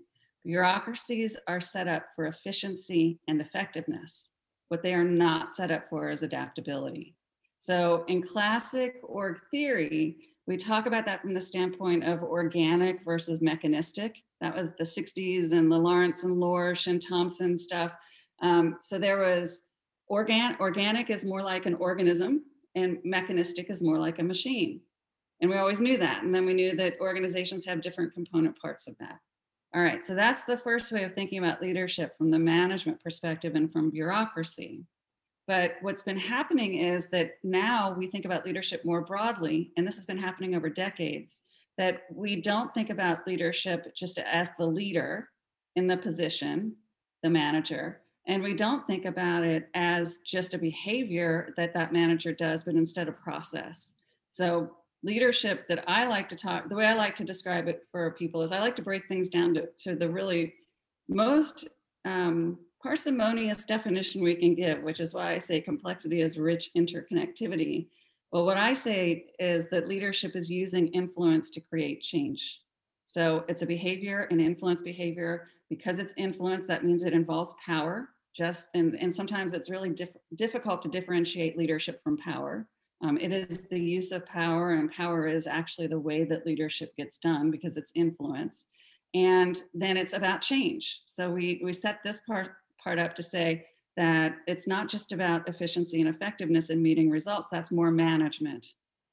[0.45, 4.31] Bureaucracies are set up for efficiency and effectiveness.
[4.67, 7.15] What they are not set up for is adaptability.
[7.57, 10.17] So, in classic org theory,
[10.47, 14.17] we talk about that from the standpoint of organic versus mechanistic.
[14.41, 17.93] That was the 60s and the Lawrence and Lorsch and Thompson stuff.
[18.41, 19.63] Um, so there was
[20.07, 22.43] organ organic is more like an organism
[22.75, 24.81] and mechanistic is more like a machine.
[25.41, 26.23] And we always knew that.
[26.23, 29.19] And then we knew that organizations have different component parts of that.
[29.73, 33.55] All right, so that's the first way of thinking about leadership from the management perspective
[33.55, 34.85] and from bureaucracy.
[35.47, 39.95] But what's been happening is that now we think about leadership more broadly, and this
[39.95, 41.41] has been happening over decades,
[41.77, 45.29] that we don't think about leadership just as the leader
[45.75, 46.75] in the position,
[47.21, 52.33] the manager, and we don't think about it as just a behavior that that manager
[52.33, 53.93] does, but instead a process.
[54.29, 54.71] So
[55.03, 58.41] leadership that I like to talk, the way I like to describe it for people
[58.41, 60.55] is I like to break things down to, to the really
[61.07, 61.67] most
[62.05, 67.87] um, parsimonious definition we can give, which is why I say complexity is rich interconnectivity.
[68.31, 72.61] Well, what I say is that leadership is using influence to create change.
[73.05, 75.47] So it's a behavior, an influence behavior.
[75.67, 78.09] Because it's influence, that means it involves power.
[78.35, 82.67] Just and, and sometimes it's really diff- difficult to differentiate leadership from power.
[83.03, 86.95] Um, it is the use of power, and power is actually the way that leadership
[86.95, 88.67] gets done because it's influence.
[89.15, 91.01] And then it's about change.
[91.07, 92.51] So we we set this part
[92.85, 93.65] part up to say
[93.97, 98.67] that it's not just about efficiency and effectiveness in meeting results, that's more management.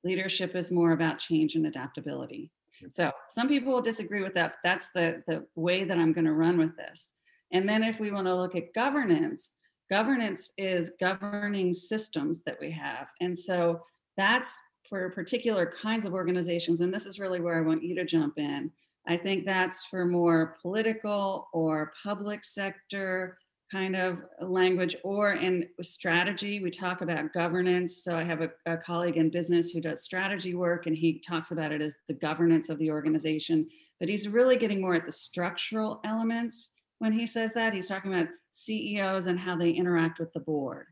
[0.04, 2.52] Leadership is more about change and adaptability.
[2.90, 4.54] So some people will disagree with that.
[4.64, 7.14] that's the, the way that I'm going to run with this.
[7.52, 9.56] And then if we want to look at governance,
[9.90, 13.08] governance is governing systems that we have.
[13.20, 13.82] And so
[14.16, 14.58] that's
[14.88, 16.80] for particular kinds of organizations.
[16.80, 18.70] And this is really where I want you to jump in.
[19.06, 23.38] I think that's for more political or public sector
[23.72, 26.61] kind of language or in strategy.
[26.61, 28.04] We talk about governance.
[28.04, 31.52] So i have a, a, colleague in business who does strategy work and he talks
[31.52, 33.66] about it as the governance of the organization
[34.02, 37.72] but he's really getting more at the structural elements when he says that.
[37.72, 40.87] He's talking about ceos and how they interact with the board.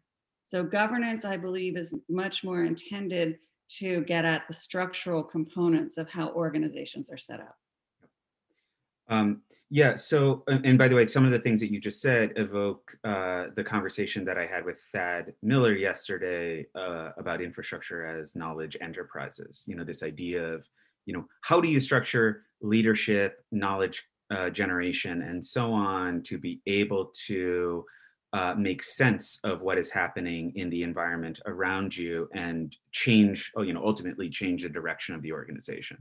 [0.45, 3.39] So governance, I believe, is much more intended
[3.79, 7.57] to get at the structural components of how organizations are set up.
[9.11, 9.43] Um,
[9.73, 9.95] yeah.
[9.95, 13.47] So, and by the way, some of the things that you just said evoke uh,
[13.55, 19.65] the conversation that I had with Thad Miller yesterday uh, about infrastructure as knowledge enterprises.
[19.69, 20.67] You know, this idea of,
[21.07, 24.03] you know, how do you structure leadership, knowledge
[24.35, 27.85] uh, generation, and so on to be able to
[28.33, 33.63] uh, make sense of what is happening in the environment around you and change, oh,
[33.63, 35.99] you know, ultimately change the direction of the organization.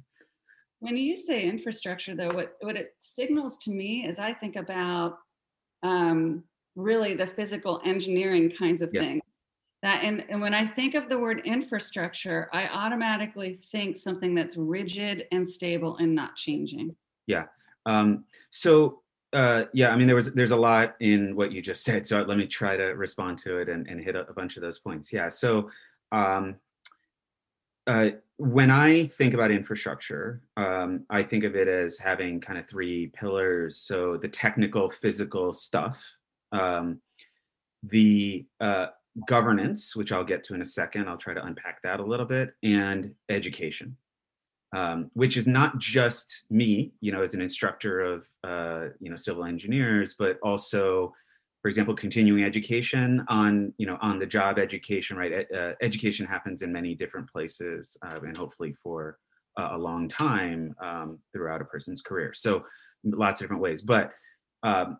[0.79, 5.17] When you say infrastructure, though, what, what it signals to me is I think about
[5.83, 6.43] um,
[6.75, 9.01] really the physical engineering kinds of yeah.
[9.01, 9.23] things.
[9.81, 14.57] That and, and when I think of the word infrastructure, I automatically think something that's
[14.57, 16.95] rigid and stable and not changing.
[17.27, 17.45] Yeah.
[17.85, 21.83] Um, so uh, yeah, I mean, there was there's a lot in what you just
[21.83, 24.57] said, so let me try to respond to it and, and hit a, a bunch
[24.57, 25.13] of those points.
[25.13, 25.69] Yeah, so
[26.11, 26.55] um,
[27.89, 32.67] uh, when I think about infrastructure, um, I think of it as having kind of
[32.67, 33.78] three pillars.
[33.78, 36.06] So the technical, physical stuff,
[36.52, 37.02] um,
[37.84, 38.88] the uh,
[39.28, 41.10] governance, which I'll get to in a second.
[41.10, 43.97] I'll try to unpack that a little bit, and education
[44.75, 49.15] um, which is not just me, you know, as an instructor of, uh, you know,
[49.15, 51.13] civil engineers, but also,
[51.61, 55.45] for example, continuing education on, you know, on the job education, right?
[55.53, 59.17] Uh, education happens in many different places uh, and hopefully for
[59.57, 62.33] a long time um, throughout a person's career.
[62.33, 62.63] So
[63.03, 64.11] lots of different ways, but,
[64.63, 64.97] um,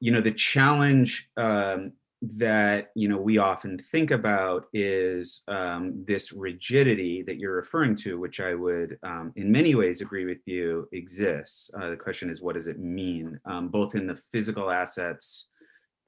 [0.00, 1.92] you know, the challenge um,
[2.22, 8.18] that you know we often think about is um, this rigidity that you're referring to,
[8.18, 11.70] which I would, um, in many ways, agree with you exists.
[11.74, 15.48] Uh, the question is, what does it mean, um, both in the physical assets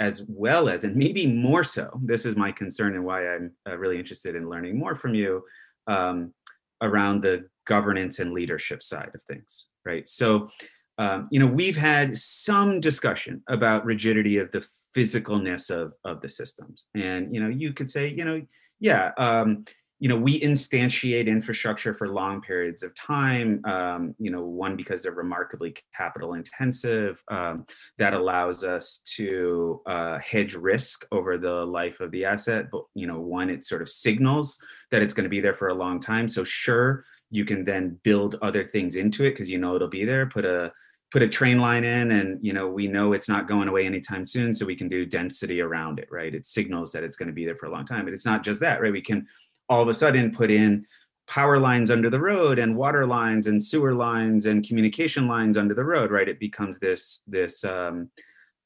[0.00, 2.00] as well as, and maybe more so.
[2.02, 5.44] This is my concern and why I'm uh, really interested in learning more from you
[5.86, 6.32] um,
[6.80, 10.08] around the governance and leadership side of things, right?
[10.08, 10.50] So.
[10.96, 16.28] Um, you know, we've had some discussion about rigidity of the physicalness of of the
[16.28, 16.86] systems.
[16.94, 18.42] And you know you could say you know
[18.80, 19.64] yeah um,
[20.00, 25.02] you know we instantiate infrastructure for long periods of time um, you know one because
[25.02, 27.66] they're remarkably capital intensive um,
[27.98, 32.66] that allows us to uh, hedge risk over the life of the asset.
[32.70, 34.58] But you know one it sort of signals
[34.90, 36.28] that it's going to be there for a long time.
[36.28, 40.04] So sure you can then build other things into it because you know it'll be
[40.04, 40.72] there put a
[41.14, 44.26] put a train line in and you know we know it's not going away anytime
[44.26, 46.34] soon so we can do density around it right?
[46.34, 48.42] It signals that it's going to be there for a long time but it's not
[48.42, 48.90] just that right?
[48.90, 49.28] We can
[49.68, 50.84] all of a sudden put in
[51.28, 55.72] power lines under the road and water lines and sewer lines and communication lines under
[55.72, 56.28] the road right?
[56.28, 58.10] It becomes this this um,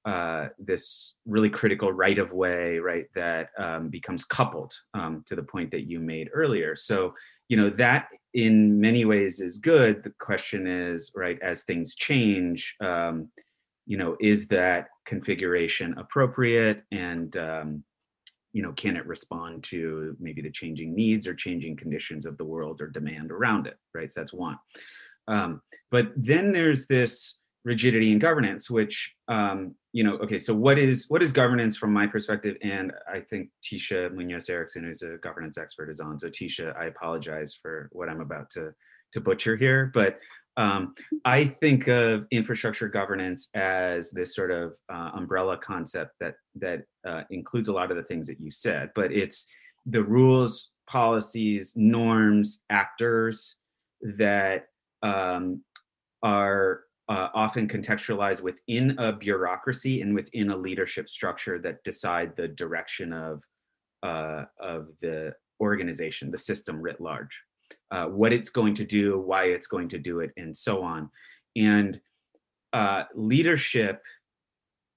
[0.07, 5.43] uh, this really critical right of way right that um, becomes coupled um, to the
[5.43, 6.75] point that you made earlier.
[6.77, 7.13] So
[7.51, 10.03] you know that in many ways is good.
[10.03, 13.29] The question is right as things change um,
[13.87, 16.83] you know is that configuration appropriate?
[16.93, 17.85] And um,
[18.53, 22.45] you know can it respond to maybe the changing needs or changing conditions of the
[22.45, 24.13] world or demand around it right?
[24.13, 24.59] So that's one.
[25.27, 25.61] Um,
[25.91, 31.07] but then there's this rigidity in governance which um, you know okay so what is
[31.09, 32.57] what is governance from my perspective?
[32.63, 36.19] And i think Tischa Muñoz-Erickson who's a governance expert is on.
[36.19, 38.73] So Tischa i apologize for what i'm about to
[39.13, 40.19] to butcher here but
[40.57, 46.83] um, i think of infrastructure governance as this sort of uh, umbrella concept that that
[47.07, 49.47] uh, includes a lot of the things that you said but it's
[49.87, 53.57] the rules policies norms actors
[54.03, 54.67] that
[55.03, 55.63] um,
[56.23, 62.49] are uh, often contextualized within a bureaucracy and within a leadership structure that decide the
[62.49, 63.43] direction of
[64.03, 67.37] uh, of the organization, the system writ large,
[67.91, 71.11] uh, what it's going to do, why it's going to do it, and so on.
[71.57, 72.01] And
[72.73, 74.03] uh, leadership,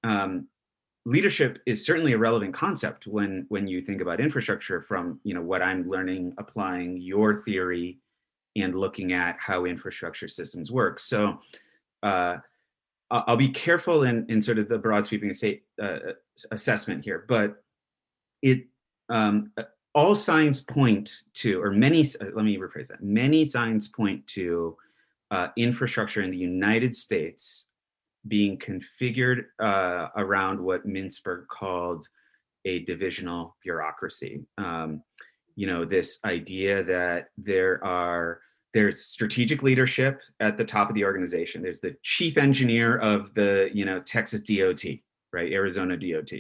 [0.03, 0.47] um,
[1.05, 4.81] leadership is certainly a relevant concept when when you think about infrastructure.
[4.81, 7.99] From you know what I'm learning, applying your theory,
[8.57, 10.99] and looking at how infrastructure systems work.
[10.99, 11.39] So
[12.03, 12.37] uh,
[13.09, 15.33] I'll be careful in, in sort of the broad sweeping
[15.81, 15.97] uh,
[16.51, 17.61] assessment here, but
[18.41, 18.67] it
[19.09, 23.89] um, uh, all signs point to, or many, uh, let me rephrase that, many signs
[23.89, 24.77] point to
[25.29, 27.67] uh, infrastructure in the United States
[28.27, 32.07] being configured uh, around what Mintzberg called
[32.65, 34.41] a divisional bureaucracy.
[34.57, 35.03] Um,
[35.55, 38.41] you know, this idea that there are
[38.73, 41.61] there's strategic leadership at the top of the organization.
[41.61, 44.83] There's the chief engineer of the you know texas dot
[45.33, 45.51] right?
[45.51, 46.31] Arizona dot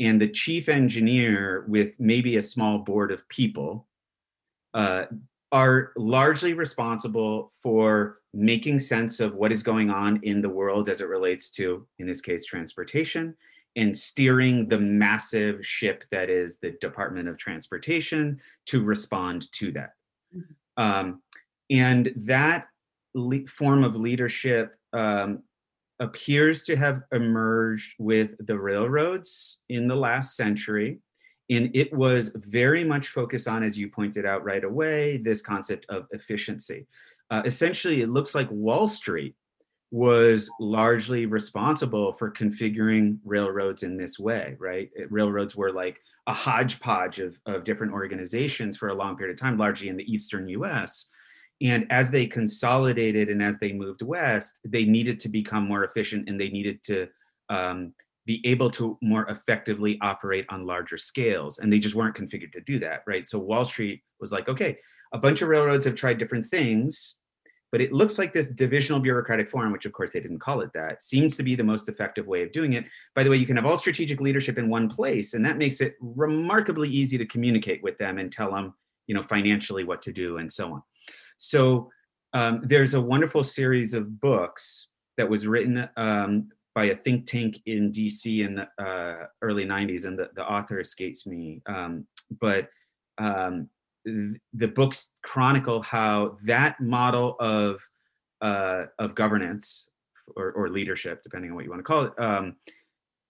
[0.00, 3.86] and the chief engineer with maybe a small board of people
[4.74, 5.04] uh,
[5.52, 11.02] are largely responsible for making sense of what is going on in the world as
[11.02, 13.36] it relates to, in this case, transportation,
[13.76, 19.92] and steering the massive ship that is the Department of Transportation to respond to that.
[20.76, 21.22] Um,
[21.70, 22.66] and that
[23.14, 25.42] le- form of leadership um,
[26.00, 30.98] appears to have emerged with the railroads in the last century.
[31.50, 35.86] And it was very much focused on, as you pointed out right away, this concept
[35.88, 36.86] of efficiency.
[37.30, 39.34] Uh, essentially, it looks like Wall Street
[39.92, 44.90] was largely responsible for configuring railroads in this way, right?
[44.94, 49.40] It, railroads were like a hodgepodge of, of different organizations for a long period of
[49.40, 51.08] time, largely in the Eastern US.
[51.60, 56.26] And as they consolidated and as they moved west, they needed to become more efficient
[56.26, 57.08] and they needed to
[57.50, 57.92] um,
[58.24, 61.58] be able to more effectively operate on larger scales.
[61.58, 63.26] And they just weren't configured to do that, right?
[63.26, 64.78] So Wall Street was like, okay,
[65.12, 67.16] a bunch of railroads have tried different things
[67.72, 70.70] but it looks like this divisional bureaucratic form, which of course they didn't call it
[70.74, 72.84] that, seems to be the most effective way of doing it.
[73.16, 75.80] By the way, you can have all strategic leadership in one place, and that makes
[75.80, 78.74] it remarkably easy to communicate with them and tell them,
[79.06, 80.82] you know, financially what to do and so on.
[81.38, 81.90] So
[82.34, 87.58] um, there's a wonderful series of books that was written um, by a think tank
[87.64, 91.62] in DC in the uh, early 90s, and the, the author escapes me.
[91.64, 92.06] Um,
[92.38, 92.68] but
[93.16, 93.68] um,
[94.04, 97.80] the books chronicle how that model of
[98.40, 99.86] uh, of governance
[100.36, 102.56] or, or, leadership, depending on what you want to call it, um,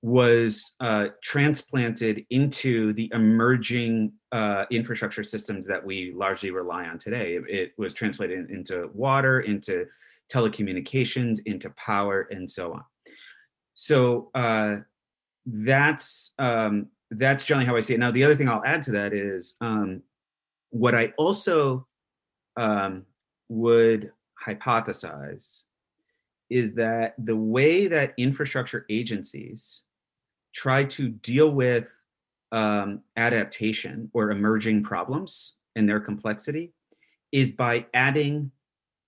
[0.00, 7.36] was uh, transplanted into the emerging uh, infrastructure systems that we largely rely on today.
[7.36, 9.86] It, it was translated into water, into
[10.32, 12.84] telecommunications, into power, and so on.
[13.74, 14.76] So uh,
[15.46, 18.00] that's um, that's generally how I see it.
[18.00, 20.02] Now, the other thing I'll add to that is um,
[20.72, 21.86] what I also
[22.56, 23.06] um,
[23.48, 24.12] would
[24.44, 25.64] hypothesize
[26.50, 29.82] is that the way that infrastructure agencies
[30.54, 31.94] try to deal with
[32.50, 36.72] um, adaptation or emerging problems and their complexity
[37.30, 38.50] is by adding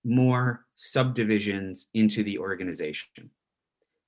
[0.03, 3.29] more subdivisions into the organization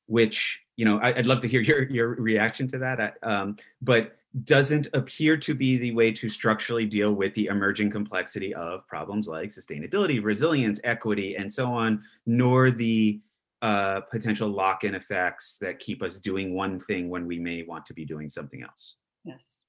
[0.07, 3.17] which you know I, would love to hear your your reaction to that.
[3.21, 8.53] Um, but doesn't appear to be the way to structurally deal with the emerging complexity
[8.53, 13.19] of problems like sustainability, resilience, equity, and so on, nor the
[13.61, 17.85] uh, potential lock in effects that keep us doing one thing when we may want
[17.85, 18.95] to be doing something else.
[19.23, 19.63] Yes.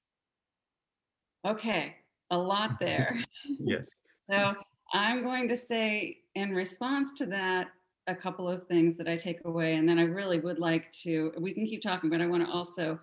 [1.45, 1.95] Okay,
[2.29, 3.17] a lot there.
[3.59, 3.89] yes.
[4.21, 4.53] So
[4.93, 7.69] I'm going to say, in response to that,
[8.07, 11.31] a couple of things that I take away, and then I really would like to,
[11.39, 12.99] we can keep talking, but I want to also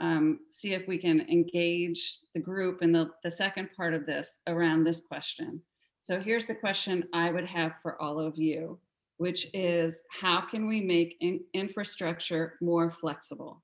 [0.00, 4.40] um, see if we can engage the group in the, the second part of this
[4.46, 5.60] around this question.
[6.00, 8.78] So here's the question I would have for all of you,
[9.16, 13.62] which is how can we make in infrastructure more flexible?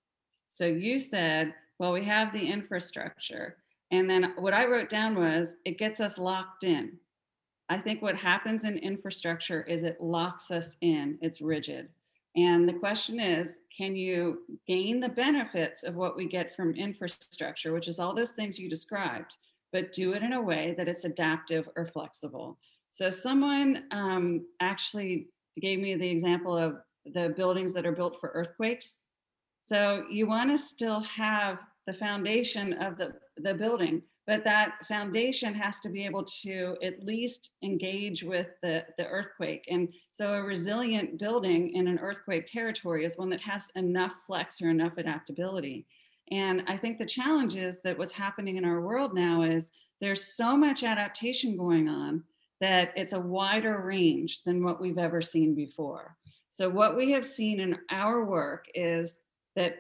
[0.51, 3.57] So you said, well, we have the infrastructure.
[3.91, 6.99] And then what I wrote down was it gets us locked in.
[7.69, 11.89] I think what happens in infrastructure is it locks us in, it's rigid.
[12.37, 17.73] And the question is can you gain the benefits of what we get from infrastructure,
[17.73, 19.37] which is all those things you described,
[19.73, 22.59] but do it in a way that it's adaptive or flexible?
[22.91, 25.29] So, someone um, actually
[25.61, 26.77] gave me the example of
[27.07, 29.05] the buildings that are built for earthquakes.
[29.65, 35.55] So, you want to still have the foundation of the, the building, but that foundation
[35.55, 39.67] has to be able to at least engage with the, the earthquake.
[39.71, 44.63] And so a resilient building in an earthquake territory is one that has enough flex
[44.63, 45.87] or enough adaptability.
[46.31, 49.71] And I think the challenge is that what's happening in our world now is
[50.01, 52.25] there's so much adaptation going on
[52.61, 56.17] that it's a wider range than what we've ever seen before.
[56.51, 59.19] So, what we have seen in our work is
[59.57, 59.77] that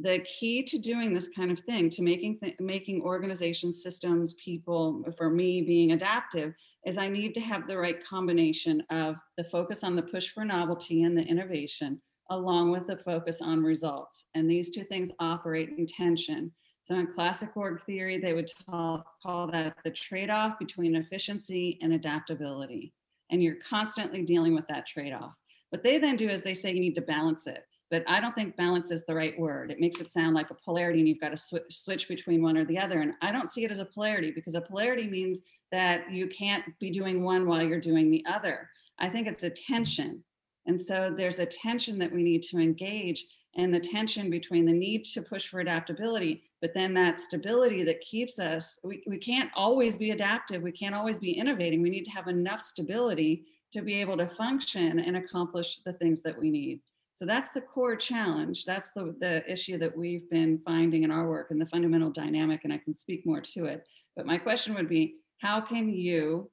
[0.00, 5.04] the key to doing this kind of thing to making th- making organizations systems people
[5.16, 6.52] for me being adaptive
[6.84, 10.44] is i need to have the right combination of the focus on the push for
[10.44, 14.24] novelty and the innovation along with the focus on results.
[14.34, 16.52] And these two things operate in tension.
[16.82, 19.04] So in classic org theory they would call
[19.52, 22.92] that the trade-off between efficiency and adaptability.
[23.30, 25.34] And you're constantly dealing with that trade-off.
[25.70, 28.34] What they then do is they say you need to balance it but I don't
[28.34, 29.70] think balance is the right word.
[29.70, 32.56] It makes it sound like a polarity and you've got to sw- switch between one
[32.56, 33.00] or the other.
[33.00, 36.64] And I don't see it as a polarity because a polarity means that you can't
[36.78, 38.68] be doing one while you're doing the other.
[38.98, 40.24] I think it's a tension.
[40.66, 43.26] And so there's a tension that we need to engage.
[43.56, 48.00] and the tension between the need to push for adaptability, but then that stability that
[48.00, 50.62] keeps us, we, we can't always be adaptive.
[50.62, 51.82] We can't always be innovating.
[51.82, 56.20] We need to have enough stability to be able to function and accomplish the things
[56.22, 56.80] that we need.
[57.14, 58.64] So that's the core challenge.
[58.64, 62.62] That's the, the issue that we've been finding in our work and the fundamental dynamic,
[62.64, 63.86] and I can speak more to it.
[64.16, 66.50] But my question would be how can you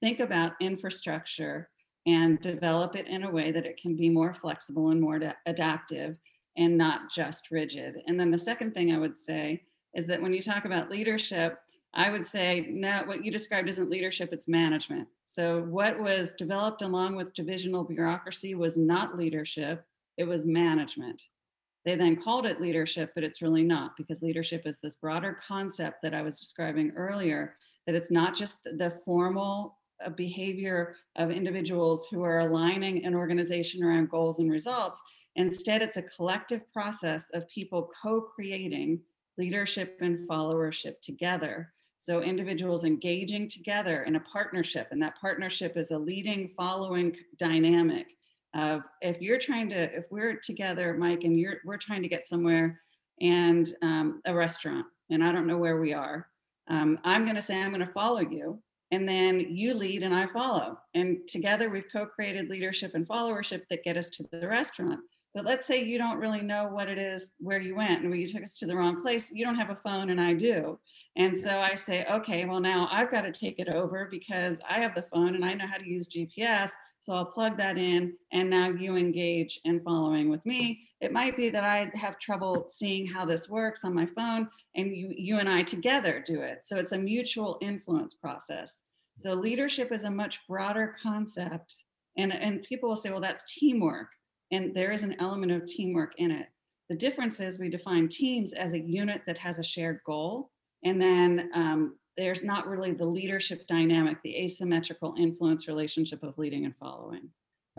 [0.00, 1.70] think about infrastructure
[2.06, 6.16] and develop it in a way that it can be more flexible and more adaptive
[6.56, 7.96] and not just rigid.
[8.06, 9.62] And then the second thing I would say
[9.94, 11.58] is that when you talk about leadership,
[11.94, 15.08] I would say no, what you described isn't leadership, it's management.
[15.26, 19.84] So, what was developed along with divisional bureaucracy was not leadership,
[20.16, 21.22] it was management.
[21.84, 26.02] They then called it leadership, but it's really not because leadership is this broader concept
[26.02, 32.08] that I was describing earlier, that it's not just the formal uh, behavior of individuals
[32.08, 35.02] who are aligning an organization around goals and results.
[35.36, 39.00] Instead, it's a collective process of people co creating
[39.38, 41.72] leadership and followership together.
[42.02, 48.08] So, individuals engaging together in a partnership, and that partnership is a leading following dynamic
[48.56, 52.26] of if you're trying to, if we're together, Mike, and you're, we're trying to get
[52.26, 52.80] somewhere
[53.20, 56.26] and um, a restaurant, and I don't know where we are,
[56.66, 60.12] um, I'm going to say, I'm going to follow you and then you lead and
[60.12, 60.80] I follow.
[60.94, 64.98] And together we've co-created leadership and followership that get us to the restaurant.
[65.34, 68.26] But let's say you don't really know what it is where you went and you
[68.26, 69.30] took us to the wrong place.
[69.32, 70.78] You don't have a phone and I do.
[71.16, 74.80] And so I say, okay, well, now I've got to take it over because I
[74.80, 76.70] have the phone and I know how to use GPS.
[77.00, 80.88] So I'll plug that in and now you engage in following with me.
[81.00, 84.96] It might be that I have trouble seeing how this works on my phone and
[84.96, 86.60] you, you and I together do it.
[86.64, 88.84] So it's a mutual influence process.
[89.16, 91.74] So leadership is a much broader concept.
[92.16, 94.08] And, and people will say, well, that's teamwork.
[94.52, 96.46] And there is an element of teamwork in it.
[96.88, 100.51] The difference is we define teams as a unit that has a shared goal.
[100.84, 106.64] And then um, there's not really the leadership dynamic, the asymmetrical influence relationship of leading
[106.64, 107.30] and following.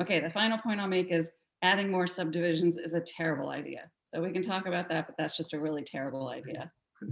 [0.02, 1.32] Okay, the final point I'll make is
[1.62, 3.90] adding more subdivisions is a terrible idea.
[4.08, 6.72] So we can talk about that, but that's just a really terrible idea.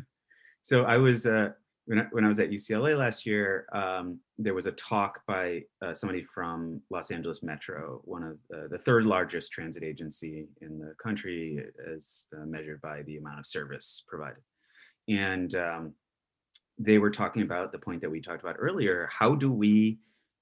[0.63, 1.49] So I was uh,
[1.85, 5.61] when I, when I was at UCLA last year, um, there was a talk by
[5.83, 10.77] uh, somebody from Los Angeles Metro, one of uh, the third largest transit agency in
[10.77, 11.59] the country,
[11.93, 14.41] as uh, measured by the amount of service provided,
[15.07, 15.93] and um,
[16.77, 19.09] they were talking about the point that we talked about earlier.
[19.11, 19.99] How do we,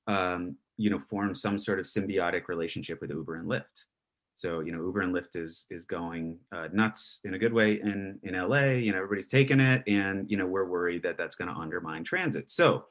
[0.08, 3.86] um, you know, form some sort of symbiotic relationship with Uber and Lyft?
[4.34, 7.82] So you know, Uber and Lyft is is going uh, nuts in a good way
[7.82, 8.68] in in LA.
[8.76, 12.06] You know, everybody's taking it, and you know, we're worried that that's going to undermine
[12.06, 12.50] transit.
[12.50, 12.86] So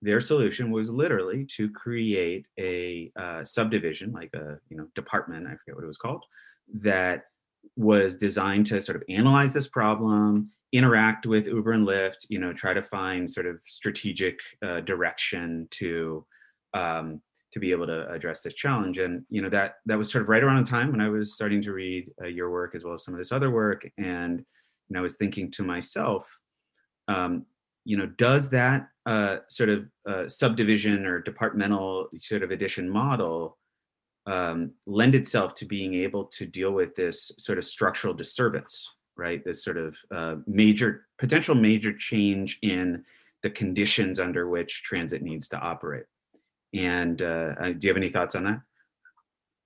[0.00, 5.46] their solution was literally to create a uh, subdivision, like a you know department.
[5.46, 6.24] I forget what it was called,
[6.80, 7.24] that
[7.76, 12.52] was designed to sort of analyze this problem interact with Uber and Lyft, you know,
[12.52, 16.24] try to find sort of strategic uh, direction to
[16.74, 17.20] um,
[17.52, 18.98] to be able to address this challenge.
[18.98, 21.34] And you know that that was sort of right around the time when I was
[21.34, 24.38] starting to read uh, your work as well as some of this other work, and
[24.40, 26.28] you know, I was thinking to myself,
[27.08, 27.46] um,
[27.84, 33.58] you know, does that uh, sort of uh, subdivision or departmental sort of addition model
[34.26, 39.44] um, lend itself to being able to deal with this sort of structural disturbance right?
[39.44, 43.04] This sort of uh, major, potential major change in
[43.42, 46.04] the conditions under which transit needs to operate.
[46.74, 48.60] And uh, uh, do you have any thoughts on that?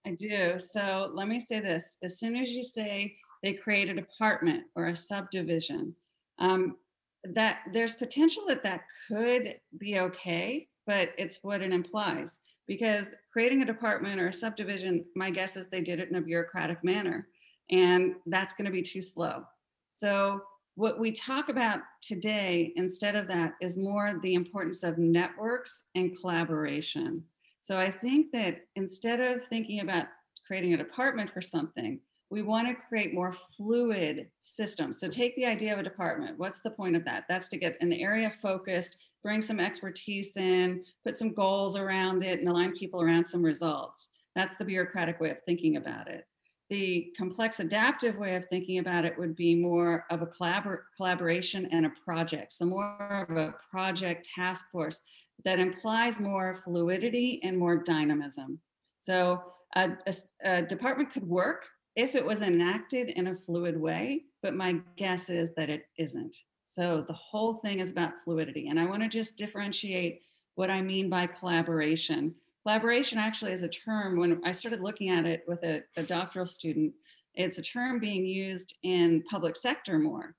[0.06, 0.58] I do.
[0.58, 4.86] So let me say this as soon as you say they create a department or
[4.86, 5.94] a subdivision,
[6.38, 6.76] um,
[7.24, 12.40] that there's potential that that could be okay, but it's what it implies.
[12.66, 16.20] Because creating a department or a subdivision, my guess is they did it in a
[16.20, 17.26] bureaucratic manner
[17.70, 19.44] and that's going to be too slow.
[19.90, 20.42] So,
[20.76, 26.18] what we talk about today instead of that is more the importance of networks and
[26.18, 27.22] collaboration.
[27.60, 30.06] So, I think that instead of thinking about
[30.46, 32.00] creating a department for something,
[32.30, 34.98] we want to create more fluid systems.
[34.98, 36.38] So, take the idea of a department.
[36.38, 37.24] What's the point of that?
[37.28, 42.40] That's to get an area focused, bring some expertise in, put some goals around it,
[42.40, 44.10] and align people around some results.
[44.34, 46.24] That's the bureaucratic way of thinking about it
[46.70, 51.68] the complex adaptive way of thinking about it would be more of a collabor- collaboration
[51.72, 52.52] and a project.
[52.52, 55.00] So, more of a project task force
[55.44, 58.60] that implies more fluidity and more dynamism.
[59.00, 59.42] So,
[59.74, 60.14] a, a,
[60.44, 61.66] a department could work
[61.96, 66.36] if it was enacted in a fluid way, but my guess is that it isn't.
[66.64, 68.68] So, the whole thing is about fluidity.
[68.68, 70.22] And I want to just differentiate
[70.54, 75.26] what I mean by collaboration collaboration actually is a term when i started looking at
[75.26, 76.92] it with a, a doctoral student
[77.34, 80.34] It's a term being used in public sector more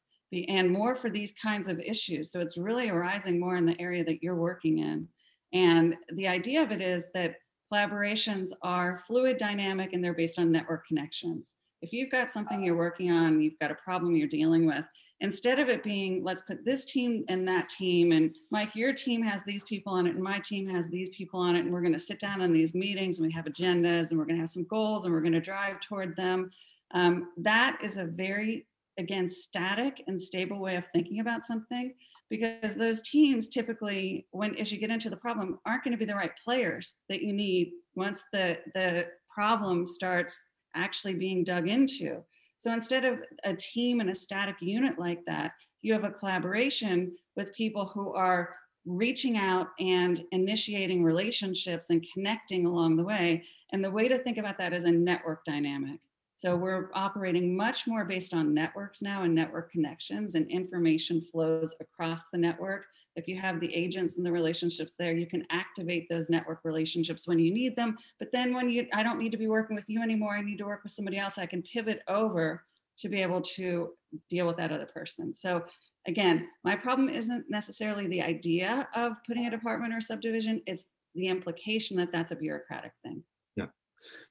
[0.47, 2.31] and more for these kinds of issues.
[2.31, 5.07] So it's really arising more in the area that you're working in.
[5.53, 7.35] And the idea of it is that
[7.71, 11.55] collaborations are fluid, dynamic, and they're based on network connections.
[11.81, 14.85] If you've got something you're working on, you've got a problem you're dealing with,
[15.21, 19.21] instead of it being let's put this team and that team and mike your team
[19.21, 21.81] has these people on it and my team has these people on it and we're
[21.81, 24.41] going to sit down in these meetings and we have agendas and we're going to
[24.41, 26.51] have some goals and we're going to drive toward them.
[26.93, 28.65] Um, that is a very
[28.97, 31.93] again static and stable way of thinking about something
[32.29, 36.05] because those teams typically when as you get into the problem aren't going to be
[36.05, 42.21] the right players that you need once the the problem starts actually being dug into
[42.61, 47.11] so instead of a team and a static unit like that, you have a collaboration
[47.35, 48.53] with people who are
[48.85, 53.43] reaching out and initiating relationships and connecting along the way.
[53.73, 56.01] And the way to think about that is a network dynamic.
[56.35, 61.73] So we're operating much more based on networks now and network connections and information flows
[61.81, 62.85] across the network.
[63.15, 67.27] If you have the agents and the relationships there, you can activate those network relationships
[67.27, 67.97] when you need them.
[68.19, 70.57] But then when you, I don't need to be working with you anymore, I need
[70.57, 72.63] to work with somebody else, I can pivot over
[72.99, 73.89] to be able to
[74.29, 75.33] deal with that other person.
[75.33, 75.63] So
[76.07, 81.27] again, my problem isn't necessarily the idea of putting a department or subdivision, it's the
[81.27, 83.23] implication that that's a bureaucratic thing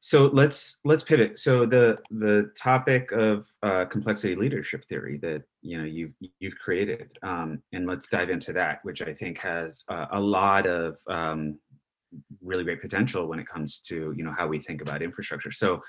[0.00, 1.38] so let's let's pivot.
[1.38, 7.18] So the the topic of uh, complexity leadership theory that you know you've you've created
[7.22, 11.58] um, and let's dive into that which i think has uh, a lot of um,
[12.42, 15.50] really great potential when it comes to you know how we think about infrastructure.
[15.50, 15.82] So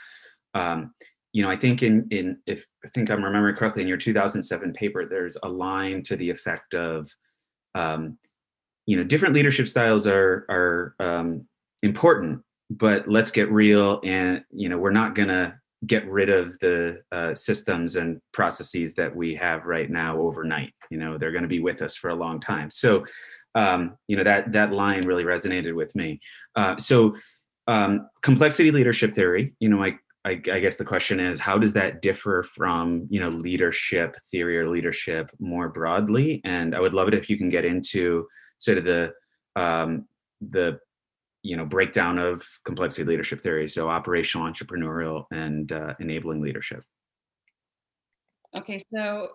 [0.53, 0.93] um,
[1.33, 4.73] you know i think in in if i think i'm remembering correctly in your 2007
[4.73, 7.09] paper there's a line to the effect of
[7.75, 8.17] um,
[8.85, 11.47] you know different leadership styles are are um,
[11.83, 15.53] important but let's get real and you know we're not going to
[15.87, 20.97] get rid of the uh, systems and processes that we have right now overnight you
[20.97, 22.69] know they're going to be with us for a long time.
[22.69, 23.05] So
[23.55, 26.19] um, you know that that line really resonated with me.
[26.55, 27.15] Uh, so
[27.67, 31.73] um, complexity leadership theory you know I, I, I guess the question is how does
[31.73, 36.41] that differ from you know leadership theory or leadership more broadly?
[36.43, 38.27] And i would love it if you can get into
[38.59, 39.13] sort of the
[39.55, 40.07] um,
[40.41, 40.79] the
[41.43, 46.83] you know breakdown of complexity leadership theory so operational entrepreneurial and uh, enabling leadership.
[48.57, 49.29] Okay so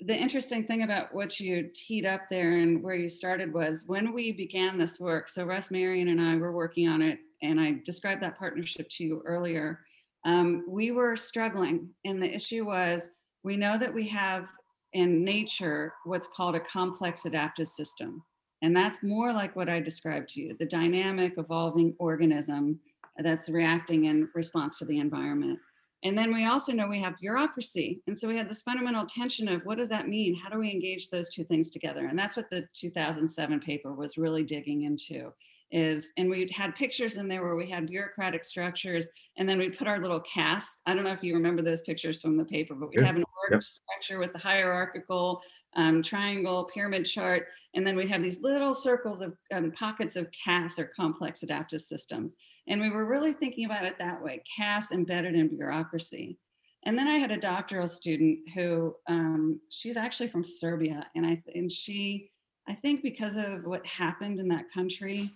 [0.00, 4.12] the interesting thing about what you teed up there and where you started was when
[4.12, 7.80] we began this work so russ marion and i were working on it and i
[7.84, 9.80] described that partnership to you earlier
[10.24, 13.10] um, we were struggling and the issue was
[13.42, 14.48] we know that we have
[14.92, 18.22] in nature what's called a complex adaptive system
[18.62, 22.80] and that's more like what I described to you the dynamic, evolving organism
[23.18, 25.58] that's reacting in response to the environment.
[26.02, 28.02] And then we also know we have bureaucracy.
[28.06, 30.34] And so we had this fundamental tension of what does that mean?
[30.34, 32.06] How do we engage those two things together?
[32.06, 35.32] And that's what the 2007 paper was really digging into
[35.72, 39.06] is and we had pictures in there where we had bureaucratic structures
[39.36, 40.82] and then we put our little casts.
[40.86, 43.24] I don't know if you remember those pictures from the paper but we have an
[43.50, 45.42] org structure with the hierarchical
[45.74, 50.28] um, triangle pyramid chart and then we'd have these little circles of um, pockets of
[50.44, 52.36] CAS or complex adaptive systems.
[52.68, 56.38] And we were really thinking about it that way CAS embedded in bureaucracy.
[56.84, 61.42] And then i had a doctoral student who um, she's actually from serbia and i
[61.54, 62.30] and she
[62.68, 65.32] I think because of what happened in that country,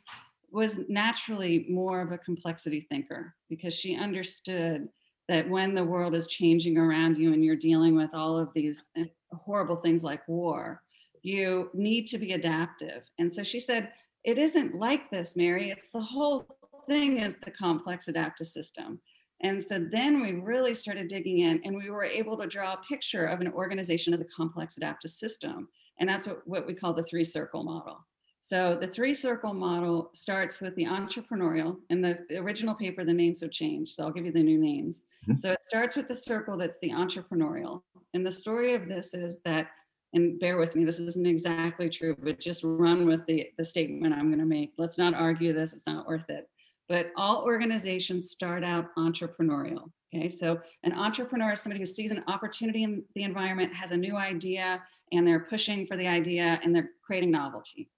[0.52, 4.88] was naturally more of a complexity thinker because she understood
[5.28, 8.88] that when the world is changing around you and you're dealing with all of these
[8.96, 10.82] eh, horrible things like war,
[11.22, 13.02] you need to be adaptive.
[13.18, 13.92] And so she said,
[14.24, 15.70] It isn't like this, Mary.
[15.70, 16.48] It's the whole
[16.88, 19.00] thing is the complex adaptive system.
[19.42, 22.82] And so then we really started digging in and we were able to draw a
[22.88, 25.68] picture of an organization as a complex adaptive system.
[26.00, 27.98] And that's what, what we call the three circle model.
[28.40, 31.76] So the three circle model starts with the entrepreneurial.
[31.90, 33.92] In the original paper, the names have changed.
[33.92, 35.04] So I'll give you the new names.
[35.28, 35.38] Mm-hmm.
[35.38, 37.82] So it starts with the circle that's the entrepreneurial.
[38.14, 39.68] And the story of this is that,
[40.14, 44.14] and bear with me, this isn't exactly true, but just run with the, the statement
[44.14, 44.72] I'm going to make.
[44.78, 46.48] Let's not argue this, it's not worth it.
[46.88, 49.90] But all organizations start out entrepreneurial.
[50.12, 53.96] Okay, so an entrepreneur is somebody who sees an opportunity in the environment, has a
[53.96, 54.82] new idea,
[55.12, 57.88] and they're pushing for the idea and they're creating novelty.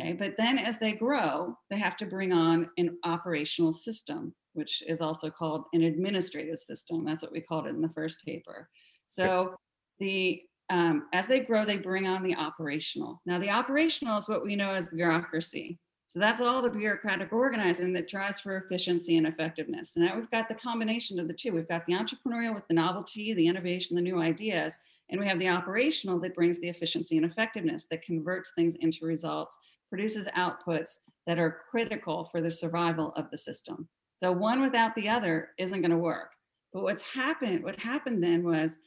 [0.00, 4.82] Okay, but then as they grow, they have to bring on an operational system, which
[4.86, 7.04] is also called an administrative system.
[7.04, 8.68] That's what we called it in the first paper.
[9.06, 9.54] So
[9.98, 13.20] the um, as they grow, they bring on the operational.
[13.26, 15.78] Now, the operational is what we know as bureaucracy.
[16.10, 19.94] So that's all the bureaucratic organizing that drives for efficiency and effectiveness.
[19.94, 21.52] And now we've got the combination of the two.
[21.52, 24.76] We've got the entrepreneurial with the novelty, the innovation, the new ideas,
[25.08, 29.06] and we have the operational that brings the efficiency and effectiveness that converts things into
[29.06, 29.56] results,
[29.88, 30.96] produces outputs
[31.28, 33.88] that are critical for the survival of the system.
[34.14, 36.32] So one without the other isn't going to work.
[36.72, 38.78] But what's happened, what happened then was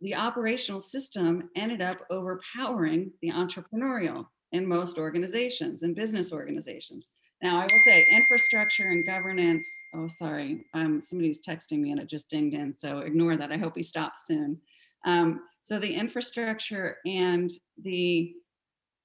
[0.00, 7.10] the operational system ended up overpowering the entrepreneurial in most organizations and business organizations.
[7.42, 9.66] Now, I will say infrastructure and governance.
[9.94, 12.72] Oh, sorry, um, somebody's texting me and it just dinged in.
[12.72, 13.52] So ignore that.
[13.52, 14.58] I hope he stops soon.
[15.04, 17.50] Um, so the infrastructure and
[17.82, 18.34] the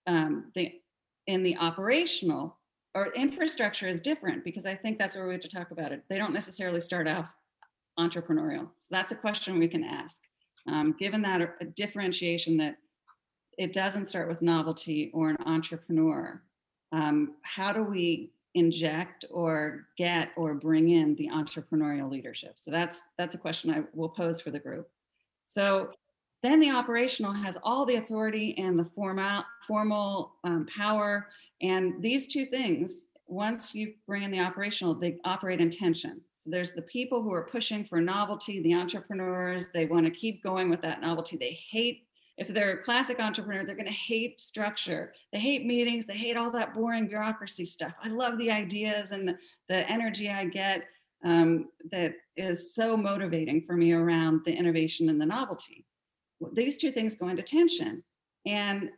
[0.07, 0.73] um, the
[1.27, 2.57] in the operational
[2.95, 6.03] or infrastructure is different because I think that's where we have to talk about it.
[6.09, 7.31] They don't necessarily start off
[7.97, 8.69] entrepreneurial.
[8.79, 10.21] So that's a question we can ask.
[10.67, 12.75] Um, given that a differentiation that
[13.57, 16.41] it doesn't start with novelty or an entrepreneur.
[16.91, 22.53] Um, how do we inject or get or bring in the entrepreneurial leadership?
[22.55, 24.89] So that's that's a question I will pose for the group.
[25.47, 25.91] So
[26.41, 31.29] then the operational has all the authority and the formal formal um, power,
[31.61, 33.07] and these two things.
[33.25, 36.19] Once you bring in the operational, they operate in tension.
[36.35, 39.69] So there's the people who are pushing for novelty, the entrepreneurs.
[39.69, 41.37] They want to keep going with that novelty.
[41.37, 42.05] They hate
[42.37, 45.13] if they're a classic entrepreneur, they're going to hate structure.
[45.31, 46.05] They hate meetings.
[46.05, 47.93] They hate all that boring bureaucracy stuff.
[48.03, 49.37] I love the ideas and
[49.69, 50.83] the, energy I get
[51.23, 55.85] um, that is so motivating for me around the innovation and the novelty.
[56.53, 58.03] These two things go into tension.
[58.45, 58.89] And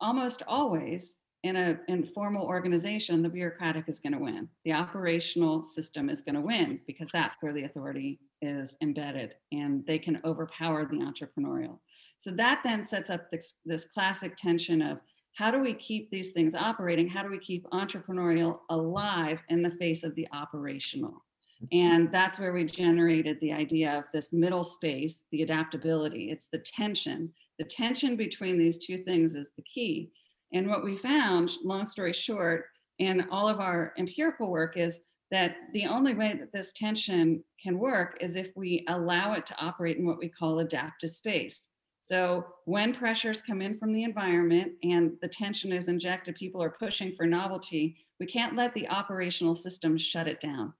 [0.00, 4.48] almost always in a informal organization, the bureaucratic is going to win.
[4.64, 9.84] The operational system is going to win because that's where the authority is embedded and
[9.86, 11.78] they can overpower the entrepreneurial.
[12.22, 15.00] So that then sets up this, this classic tension of
[15.34, 17.08] how do we keep these things operating?
[17.08, 21.24] How do we keep entrepreneurial alive in the face of the operational?
[21.64, 21.66] Mm-hmm.
[21.72, 26.30] And that's where we generated the idea of this middle space, the adaptability.
[26.30, 27.32] It's the tension.
[27.58, 30.12] The tension between these two things is the key.
[30.52, 32.66] And what we found, long story short,
[33.00, 35.00] in all of our empirical work is
[35.32, 39.60] that the only way that this tension can work is if we allow it to
[39.60, 41.70] operate in what we call adaptive space.
[42.04, 46.70] So when pressures come in from the environment and the tension is injected, people are
[46.70, 50.72] pushing for novelty, we can't let the operational system shut it down.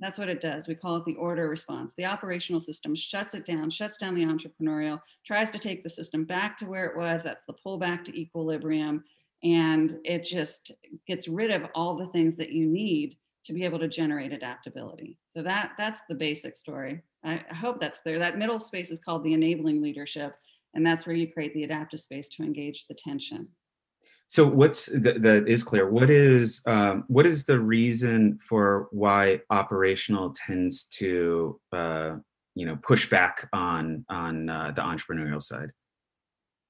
[0.00, 0.66] That's what it does.
[0.66, 1.92] We call it the order response.
[1.94, 6.24] The operational system shuts it down, shuts down the entrepreneurial, tries to take the system
[6.24, 7.22] back to where it was.
[7.22, 9.04] That's the pullback to equilibrium.
[9.42, 10.72] And it just
[11.06, 15.18] gets rid of all the things that you need to be able to generate adaptability.
[15.26, 17.02] So that that's the basic story.
[17.24, 18.18] I, I hope that's clear.
[18.18, 20.34] That middle space is called the enabling leadership,
[20.74, 23.48] and that's where you create the adaptive space to engage the tension.
[24.28, 25.88] So what's that, is clear?
[25.88, 32.16] What is um, what is the reason for why operational tends to uh,
[32.56, 35.70] you know push back on on uh, the entrepreneurial side?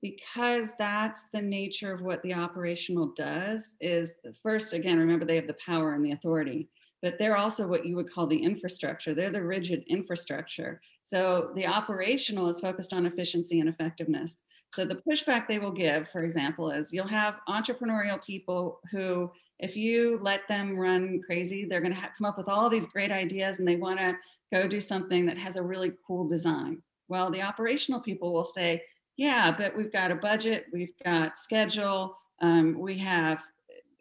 [0.03, 5.47] Because that's the nature of what the operational does is first again remember they have
[5.47, 6.69] the power and the authority
[7.03, 9.15] but they're also what you would call the infrastructure.
[9.15, 10.81] They're the rigid infrastructure.
[11.05, 14.43] So the operational is focused on efficiency and effectiveness.
[14.75, 19.77] So the pushback they will give for example is you'll have entrepreneurial people who if
[19.77, 23.59] you let them run crazy they're going to come up with all these great ideas
[23.59, 24.17] and they want to
[24.53, 26.83] go do something that has a really cool design.
[27.09, 28.83] Well the operational people will say
[29.17, 33.43] yeah, but we've got a budget, we've got schedule, um, we have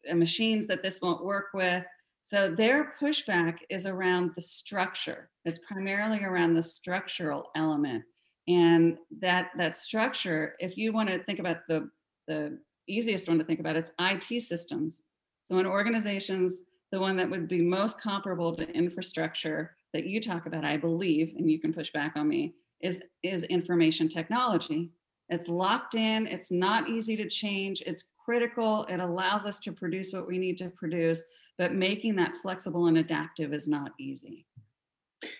[0.09, 1.83] uh, machines that this won't work with.
[2.23, 5.29] So their pushback is around the structure.
[5.45, 8.03] It's primarily around the structural element.
[8.47, 11.89] And that that structure, if you want to think about the
[12.27, 15.03] the easiest one to think about, it's IT systems.
[15.43, 20.45] So in organizations, the one that would be most comparable to infrastructure that you talk
[20.45, 24.91] about, I believe, and you can push back on me, is is information technology
[25.29, 30.11] it's locked in, it's not easy to change, it's critical, it allows us to produce
[30.11, 31.23] what we need to produce,
[31.57, 34.45] but making that flexible and adaptive is not easy.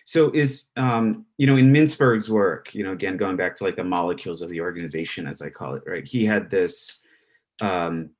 [0.04, 3.76] So is um, you know in Mintzberg's work, you know, again going back to like
[3.76, 6.06] the molecules of the organization, as I call it, right?
[6.06, 7.00] He had this,
[7.60, 8.10] um,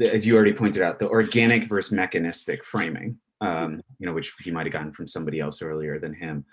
[0.00, 4.50] as you already pointed out, the organic versus mechanistic framing, um, you know, which he
[4.50, 6.44] might have gotten from somebody else earlier than him.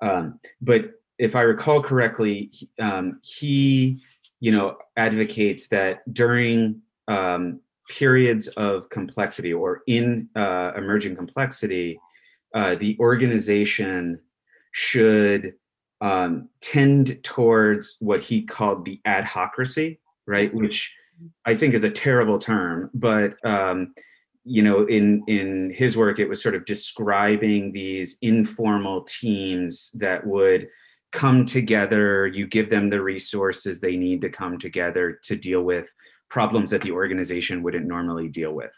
[0.00, 2.50] Um, but if I recall correctly,
[2.80, 4.02] um, he,
[4.40, 7.60] you know, advocates that during um,
[7.90, 11.98] periods of complexity or in uh, emerging complexity,
[12.54, 14.20] uh, the organization
[14.72, 15.54] should
[16.00, 20.54] um, tend towards what he called the adhocracy, right?
[20.54, 20.92] Which
[21.44, 23.92] I think is a terrible term, but um,
[24.44, 30.26] you know in in his work it was sort of describing these informal teams that
[30.26, 30.68] would
[31.12, 35.90] come together you give them the resources they need to come together to deal with
[36.30, 38.72] problems that the organization wouldn't normally deal with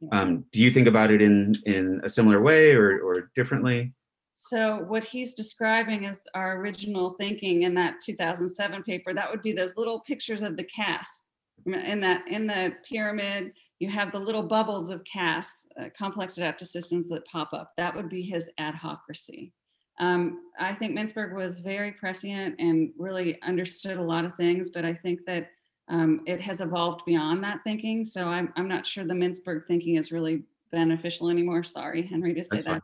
[0.00, 0.10] yes.
[0.12, 3.92] um, do you think about it in in a similar way or or differently
[4.32, 9.52] so what he's describing is our original thinking in that 2007 paper that would be
[9.52, 11.28] those little pictures of the casts
[11.66, 16.68] in that in the pyramid you have the little bubbles of CAS, uh, complex adaptive
[16.68, 17.72] systems that pop up.
[17.76, 19.52] That would be his ad adhocracy.
[19.98, 24.84] Um, I think Mintzberg was very prescient and really understood a lot of things, but
[24.84, 25.50] I think that
[25.88, 28.04] um, it has evolved beyond that thinking.
[28.04, 30.42] So I'm, I'm not sure the Mintzberg thinking is really
[30.72, 31.62] beneficial anymore.
[31.62, 32.70] Sorry, Henry, to say That's that.
[32.72, 32.80] Fine.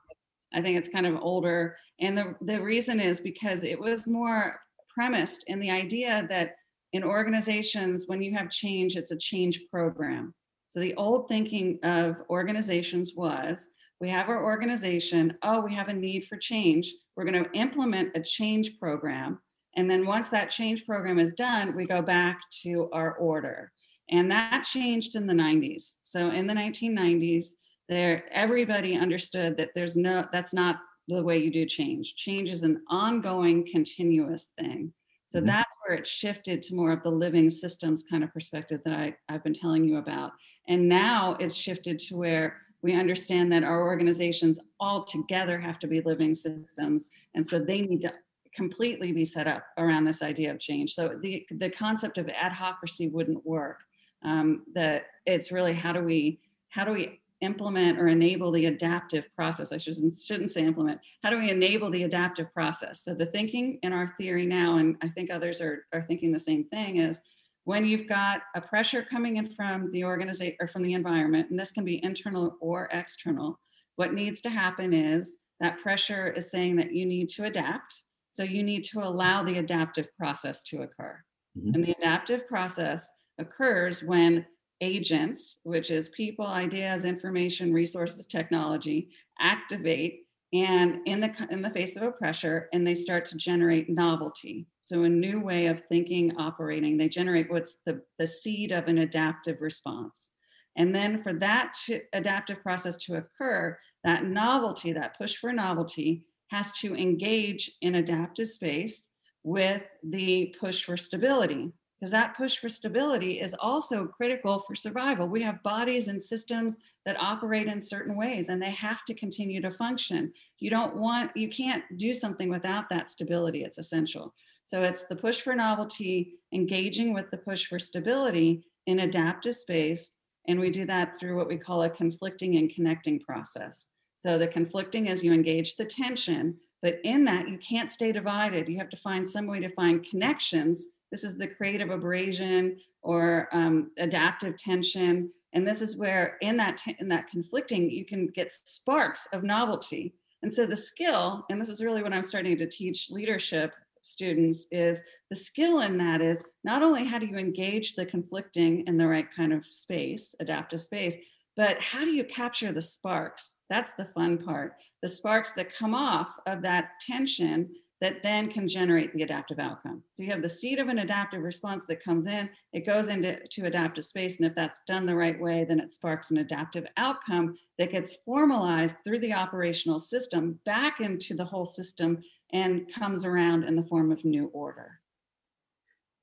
[0.55, 1.77] I think it's kind of older.
[2.01, 6.57] And the, the reason is because it was more premised in the idea that
[6.93, 10.35] in organizations, when you have change, it's a change program.
[10.69, 13.69] So the old thinking of organizations was
[14.03, 16.93] we have our organization, oh, we have a need for change.
[17.17, 19.39] We're going to implement a change program.
[19.77, 23.71] And then once that change program is done, we go back to our order.
[24.11, 26.01] And that changed in the 90s.
[26.03, 27.51] So in the 1990s,
[27.89, 32.17] there everybody understood that there's no that's not the way you do change.
[32.17, 34.93] Change is an ongoing, continuous thing.
[35.29, 35.47] So mm-hmm.
[35.47, 39.15] that's where it shifted to more of the living systems kind of perspective that I,
[39.29, 40.33] I've been telling you about.
[40.69, 45.87] And now it's shifted to where we understand that our organizations all together have to
[45.87, 47.09] be living systems.
[47.35, 48.13] And so they need to
[48.55, 50.95] completely be set up around this idea of change.
[50.95, 53.79] So the, the concept of adhocracy wouldn't work.
[54.25, 59.27] Um, that it's really how do we how do we implement or enable the adaptive
[59.35, 59.73] process?
[59.73, 61.01] I shouldn't shouldn't say implement.
[61.25, 63.03] How do we enable the adaptive process?
[63.03, 66.39] So the thinking in our theory now, and I think others are, are thinking the
[66.39, 67.21] same thing, is
[67.65, 71.59] when you've got a pressure coming in from the organization or from the environment, and
[71.59, 73.59] this can be internal or external,
[73.97, 78.03] what needs to happen is that pressure is saying that you need to adapt.
[78.31, 81.21] So you need to allow the adaptive process to occur.
[81.57, 81.75] Mm-hmm.
[81.75, 83.09] And the adaptive process
[83.39, 84.47] occurs when
[84.81, 90.23] agents, which is people, ideas, information, resources, technology, activate
[90.53, 94.67] and in the in the face of a pressure and they start to generate novelty.
[94.83, 98.99] So a new way of thinking operating they generate what's the the seed of an
[98.99, 100.33] adaptive response.
[100.77, 106.25] And then for that to, adaptive process to occur that novelty that push for novelty
[106.49, 109.11] has to engage in adaptive space
[109.45, 111.73] with the push for stability
[112.03, 115.29] because that push for stability is also critical for survival.
[115.29, 119.63] We have bodies and systems that operate in certain ways and they have to continue
[119.63, 120.33] to function.
[120.59, 123.63] You don't want, you can't do something without that stability.
[123.63, 124.35] It's essential.
[124.65, 130.17] So it's the push for novelty, engaging with the push for stability in adaptive space.
[130.49, 133.91] And we do that through what we call a conflicting and connecting process.
[134.17, 138.69] So the conflicting is you engage the tension, but in that you can't stay divided.
[138.69, 143.49] You have to find some way to find connections this is the creative abrasion or
[143.53, 145.31] um, adaptive tension.
[145.53, 149.45] And this is where in that, t- in that conflicting, you can get sparks of
[149.45, 150.15] novelty.
[150.43, 154.67] And so the skill, and this is really what I'm starting to teach leadership students
[154.73, 155.01] is
[155.31, 159.07] the skill in that is not only how do you engage the conflicting in the
[159.07, 161.17] right kind of space, adaptive space,
[161.57, 163.59] but how do you capture the sparks?
[163.69, 164.77] That's the fun part.
[165.03, 167.71] The sparks that come off of that tension
[168.03, 170.03] that then can generate the adaptive outcome.
[170.11, 173.39] So you have the seed of an adaptive response that comes in, it goes into
[173.53, 176.85] to adaptive space, and if that's done the right way, then it sparks an adaptive
[176.97, 182.19] outcome that gets formalized through the operational system back into the whole system
[182.53, 184.99] and comes around in the form of new order.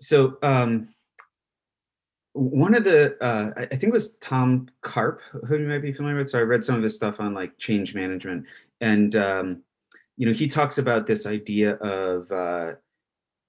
[0.02, 0.90] So um,
[2.34, 6.18] one of the uh, I think it was Tom Karp, who you might be familiar
[6.18, 6.30] with.
[6.30, 8.46] So I read some of his stuff on like change management
[8.82, 9.64] and um,
[10.20, 12.74] you know, he talks about this idea of, uh,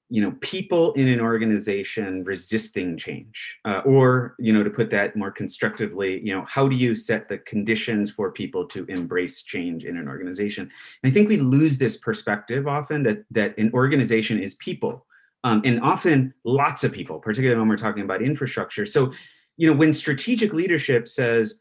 [0.08, 5.16] you know, people in an organization resisting change, uh, or, you know, to put that
[5.16, 9.84] more constructively, you know, how do you set the conditions for people to embrace change
[9.84, 10.70] in an organization?
[11.02, 15.06] And I think we lose this perspective often that that an organization is people,
[15.42, 18.86] um, and often lots of people, particularly when we're talking about infrastructure.
[18.86, 19.12] So,
[19.56, 21.60] you know, when strategic leadership says,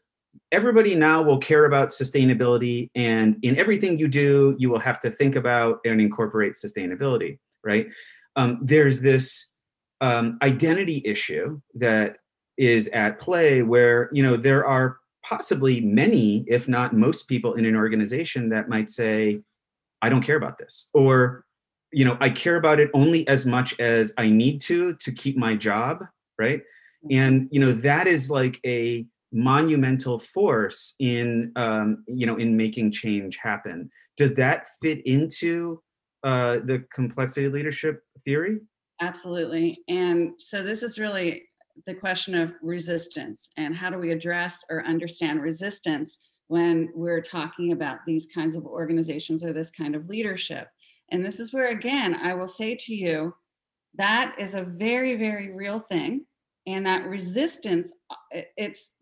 [0.52, 5.10] everybody now will care about sustainability and in everything you do you will have to
[5.10, 7.88] think about and incorporate sustainability right?
[8.36, 9.48] Um, there's this
[10.00, 12.16] um, identity issue that
[12.56, 17.66] is at play where you know there are possibly many if not most people in
[17.66, 19.38] an organization that might say
[20.00, 21.44] i don't care about this or
[21.92, 25.36] you know i care about it only as much as i need to to keep
[25.36, 26.02] my job
[26.40, 26.62] right?
[27.10, 32.92] And you know that is like a monumental force in um, you know in making
[32.92, 33.90] change happen.
[34.16, 35.82] Does that fit into
[36.24, 38.58] uh, the complexity leadership theory?
[39.00, 39.78] Absolutely.
[39.88, 41.44] And so this is really
[41.86, 46.18] the question of resistance and how do we address or understand resistance
[46.48, 50.68] when we're talking about these kinds of organizations or this kind of leadership.
[51.10, 53.34] And this is where, again, I will say to you
[53.94, 56.26] that is a very, very real thing.
[56.70, 58.96] And that resistance, uh, it's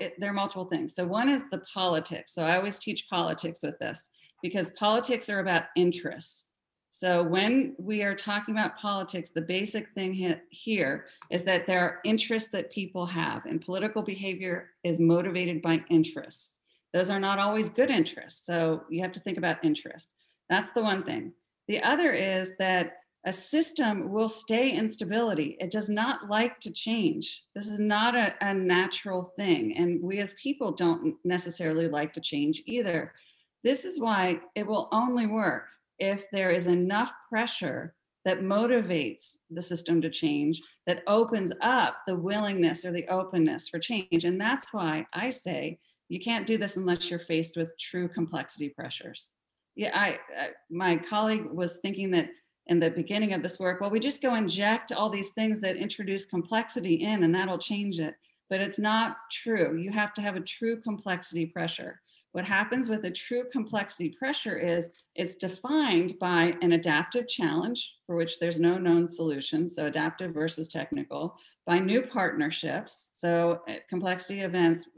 [0.00, 0.94] it, there are multiple things.
[0.94, 2.34] So one is the politics.
[2.34, 4.10] So I always teach politics with this
[4.42, 6.52] because politics are about interests.
[6.90, 12.00] So when we are talking about politics, the basic thing here is that there are
[12.04, 16.60] interests that people have, and political behavior is motivated by interests.
[16.92, 18.46] Those are not always good interests.
[18.46, 20.14] So you have to think about interests.
[20.48, 21.32] That's the one thing.
[21.66, 25.56] The other is that a system will stay in stability.
[25.58, 27.44] It does not like to change.
[27.54, 29.76] This is not a, a, natural thing.
[29.76, 33.14] And we as people don't necessarily like to change either.
[33.62, 35.68] This is why it will only work
[35.98, 37.94] if there is enough pressure
[38.26, 43.78] that motivates the system to change, that opens up the willingness or the openness for
[43.78, 44.24] change.
[44.24, 48.68] And that's why I say you can't do this unless you're faced with true complexity
[48.68, 49.32] pressures.
[49.76, 52.28] Yeah, I, I my colleague was thinking that
[52.66, 55.76] in the beginning of this work, well, we just go inject all these things that
[55.76, 58.14] introduce complexity in and that'll change it.
[58.50, 59.76] But it's not true.
[59.76, 62.00] You have to have a true complexity pressure.
[62.32, 68.16] What happens with a true complexity pressure is it's defined by an adaptive challenge for
[68.16, 73.10] which there's no known solution, so adaptive versus technical, by new partnerships.
[73.12, 74.88] So uh, complexity events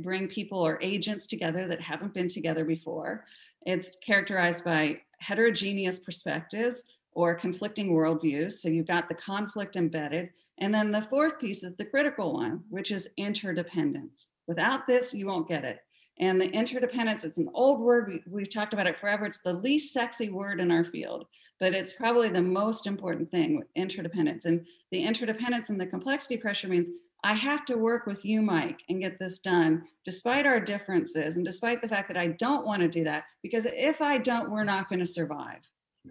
[0.00, 3.24] bring people or agents together that haven't been together before.
[3.62, 8.52] It's characterized by heterogeneous perspectives or conflicting worldviews.
[8.52, 10.30] So you've got the conflict embedded.
[10.58, 14.32] And then the fourth piece is the critical one, which is interdependence.
[14.46, 15.80] Without this, you won't get it.
[16.20, 18.22] And the interdependence, it's an old word.
[18.28, 19.24] We, have talked about it forever.
[19.24, 21.26] It's the least sexy word in our field,
[21.60, 24.44] but it's probably the most important thing interdependence.
[24.44, 26.88] And the interdependence and the complexity pressure means
[27.24, 31.44] I have to work with you, Mike, and get this done, despite our differences and
[31.44, 34.64] despite the fact that I don't want to do that, because if I don't, we're
[34.64, 35.60] not going to survive.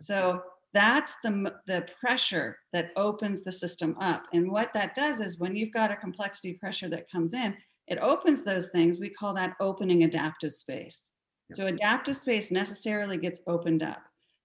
[0.02, 0.42] So
[0.74, 4.24] that's the, the pressure that opens the system up.
[4.34, 7.56] And what that does is when you've got a complexity pressure that comes in,
[7.88, 9.00] it opens those things.
[9.00, 11.12] We call that opening adaptive space.
[11.54, 14.02] So adaptive space necessarily gets opened up.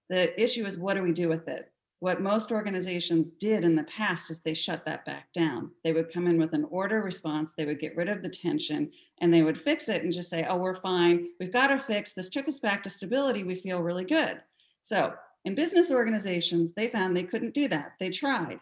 [0.09, 1.72] The issue is what do we do with it?
[2.03, 5.71] What most organizations did in the past is they shut that back down.
[5.85, 8.91] They would come in with an order response, they would get rid of the tension,
[9.21, 11.29] and they would fix it and just say, oh, we're fine.
[11.39, 12.11] We've got to fix.
[12.11, 13.45] This took us back to stability.
[13.45, 14.41] We feel really good.
[14.81, 15.13] So
[15.45, 17.93] in business organizations, they found they couldn't do that.
[18.01, 18.59] They tried.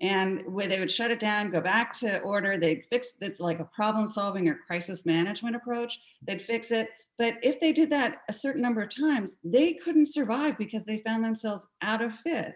[0.00, 3.58] And where they would shut it down, go back to order, they'd fix it's like
[3.58, 5.98] a problem solving or crisis management approach.
[6.22, 6.90] They'd fix it.
[7.18, 10.98] But if they did that a certain number of times, they couldn't survive because they
[10.98, 12.54] found themselves out of fit.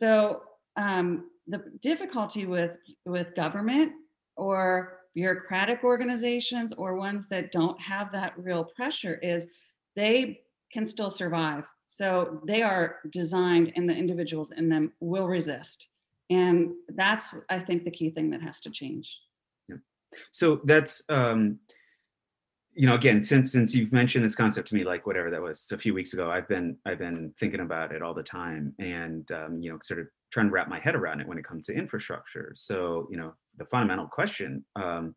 [0.00, 0.44] So
[0.76, 3.92] um, the difficulty with with government
[4.34, 9.46] or bureaucratic organizations or ones that don't have that real pressure is
[9.96, 10.40] they
[10.72, 11.64] can still survive.
[11.86, 15.88] So they are designed and the individuals in them will resist.
[16.30, 19.18] And that's, I think, the key thing that has to change.
[19.68, 19.76] Yeah.
[20.30, 21.58] So that's um,
[22.80, 25.68] you know again since since you've mentioned this concept to me like whatever that was
[25.72, 29.30] a few weeks ago i've been i've been thinking about it all the time and
[29.32, 31.66] um, you know sort of trying to wrap my head around it when it comes
[31.66, 32.52] to infrastructure.
[32.56, 35.14] So you know the fundamental question um,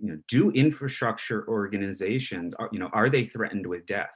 [0.00, 4.14] you know do infrastructure organizations are you know are they threatened with death?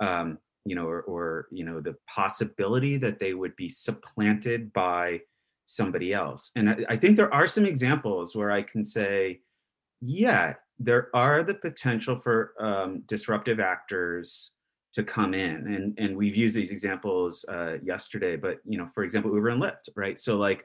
[0.00, 5.20] Um, you know or, or you know the possibility that they would be supplanted by
[5.66, 6.50] somebody else.
[6.56, 9.40] And I, I think there are some examples where i can say
[10.00, 14.52] yeah there are the potential for um, disruptive actors
[14.94, 19.04] to come in and and we've used these examples uh, yesterday but you know for
[19.04, 20.18] example uber and lyft right?
[20.18, 20.64] So like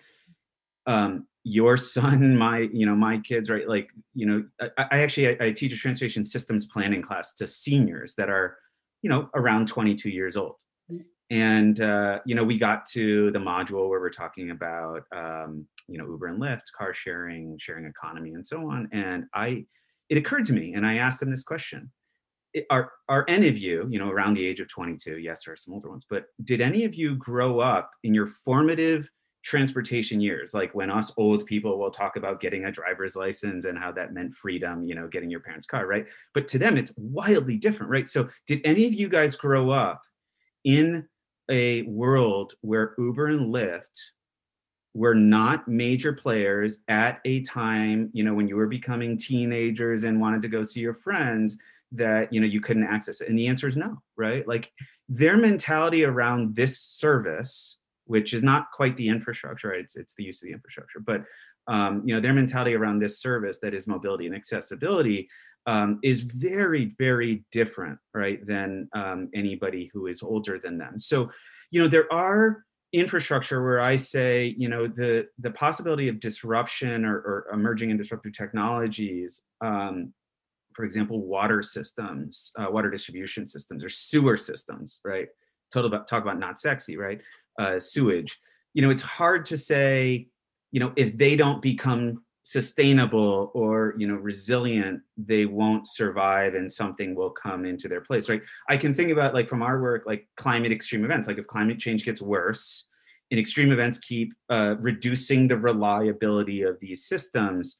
[0.86, 3.68] um, your son my you know my kids right?
[3.68, 4.46] Like you know
[4.78, 8.58] i, I actually I, I, teach a transportation systems planning class to seniors that are
[9.02, 10.56] you know around 22 years old.
[11.30, 15.98] And uh, you know we got to the module where we're talking about um, you
[15.98, 18.88] know uber and lyft car sharing sharing economy and so on.
[18.92, 19.66] And i
[20.10, 21.92] it occurred to me and i asked them this question
[22.70, 25.58] are are any of you you know around the age of 22 yes there are
[25.58, 29.10] some older ones but did any of you grow up in your formative
[29.44, 30.54] transportation years?
[30.54, 34.14] Like when us old people will talk about getting a driver's license and how that
[34.14, 36.06] meant freedom you know getting your parents car right?
[36.34, 38.08] But to them it's wildly different right?
[38.08, 40.02] So did any of you guys grow up
[40.64, 41.08] in
[41.52, 44.00] a world where uber and lyft
[44.94, 50.22] were not major players at a time, you know, when you were becoming teenagers and
[50.22, 51.58] wanted to go see your friends
[51.92, 53.30] that, you know, you couldn't access it?
[53.30, 54.48] And the answer is no, right?
[54.48, 54.72] Like
[55.10, 59.80] their mentality around this service, which is not quite the infrastructure, right?
[59.80, 61.24] It's, it's the use of the infrastructure, but
[61.68, 65.30] um, you know, their mentality around this service that is mobility and accessibility
[65.66, 71.00] um, is very, very different, right, than um, anybody who is older than them.
[71.00, 71.32] So,
[71.72, 77.04] you know, there are infrastructure where I say, you know, the the possibility of disruption
[77.06, 80.14] or, or emerging and disruptive technologies, um,
[80.74, 85.28] for example, water systems, uh, water distribution systems, or sewer systems, right?
[85.74, 87.20] Total about talk about not sexy, right?
[87.60, 88.40] Uh, sewage.
[88.74, 90.28] You know, it's hard to say,
[90.72, 96.70] you know, if they don't become sustainable or you know resilient they won't survive and
[96.70, 98.42] something will come into their place right?
[98.70, 101.80] I can think about like from our work like climate extreme events like if climate
[101.80, 102.88] change gets worse
[103.32, 107.80] and extreme events keep uh, reducing the reliability of these systems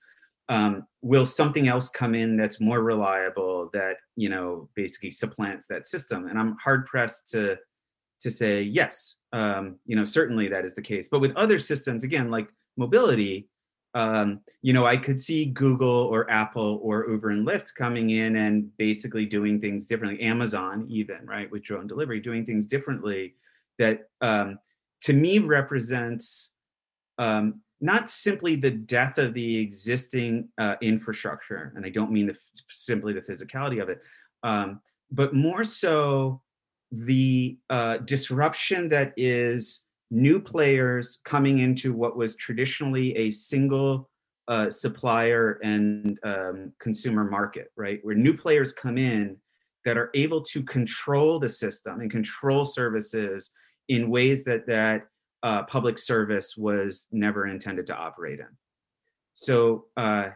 [0.50, 5.88] um, will something else come in that's more reliable that you know basically supplants that
[5.88, 6.28] system?
[6.28, 7.58] And i'm hard pressed to
[8.22, 9.18] to say yes.
[9.34, 11.10] Um, you know certainly that is the case.
[11.10, 12.48] But with other systems again like
[12.78, 13.50] mobility
[13.94, 18.38] um, you know, I could see Google or Apple or Uber and Lyft coming in
[18.38, 20.24] and basically doing things differently.
[20.26, 23.36] Amazon, even right, with drone delivery, doing things differently
[23.78, 24.58] that um,
[25.02, 26.54] to me represents
[27.18, 32.38] um, not simply the death of the existing uh, infrastructure, and I don't mean the,
[32.70, 34.02] simply the physicality of it,
[34.42, 34.80] um,
[35.12, 36.42] but more so
[36.92, 44.10] the uh, disruption that is new players coming into what was traditionally a single
[44.48, 48.00] uh, supplier and um, consumer market, right?
[48.04, 49.38] Where new players come in
[49.86, 53.52] that are able to control the system and control services
[53.90, 55.08] in ways that that
[55.44, 58.48] uh, public service was never intended to operate in.
[59.34, 60.30] So, uh,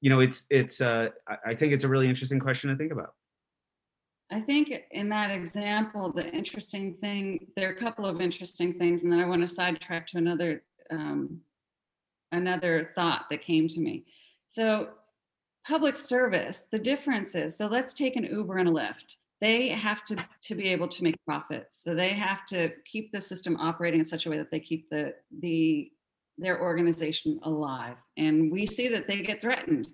[0.00, 0.80] you know, it's it's.
[0.80, 1.08] Uh,
[1.46, 3.14] I think it's a really interesting question to think about.
[4.32, 9.02] I think in that example, the interesting thing, there are a couple of interesting things,
[9.02, 11.40] and then I want to sidetrack to another um,
[12.32, 14.04] another thought that came to me.
[14.46, 14.90] So,
[15.66, 19.16] public service, the difference is so let's take an Uber and a Lyft.
[19.40, 23.20] They have to to be able to make profit, so they have to keep the
[23.20, 25.90] system operating in such a way that they keep the the
[26.38, 29.88] their organization alive, and we see that they get threatened.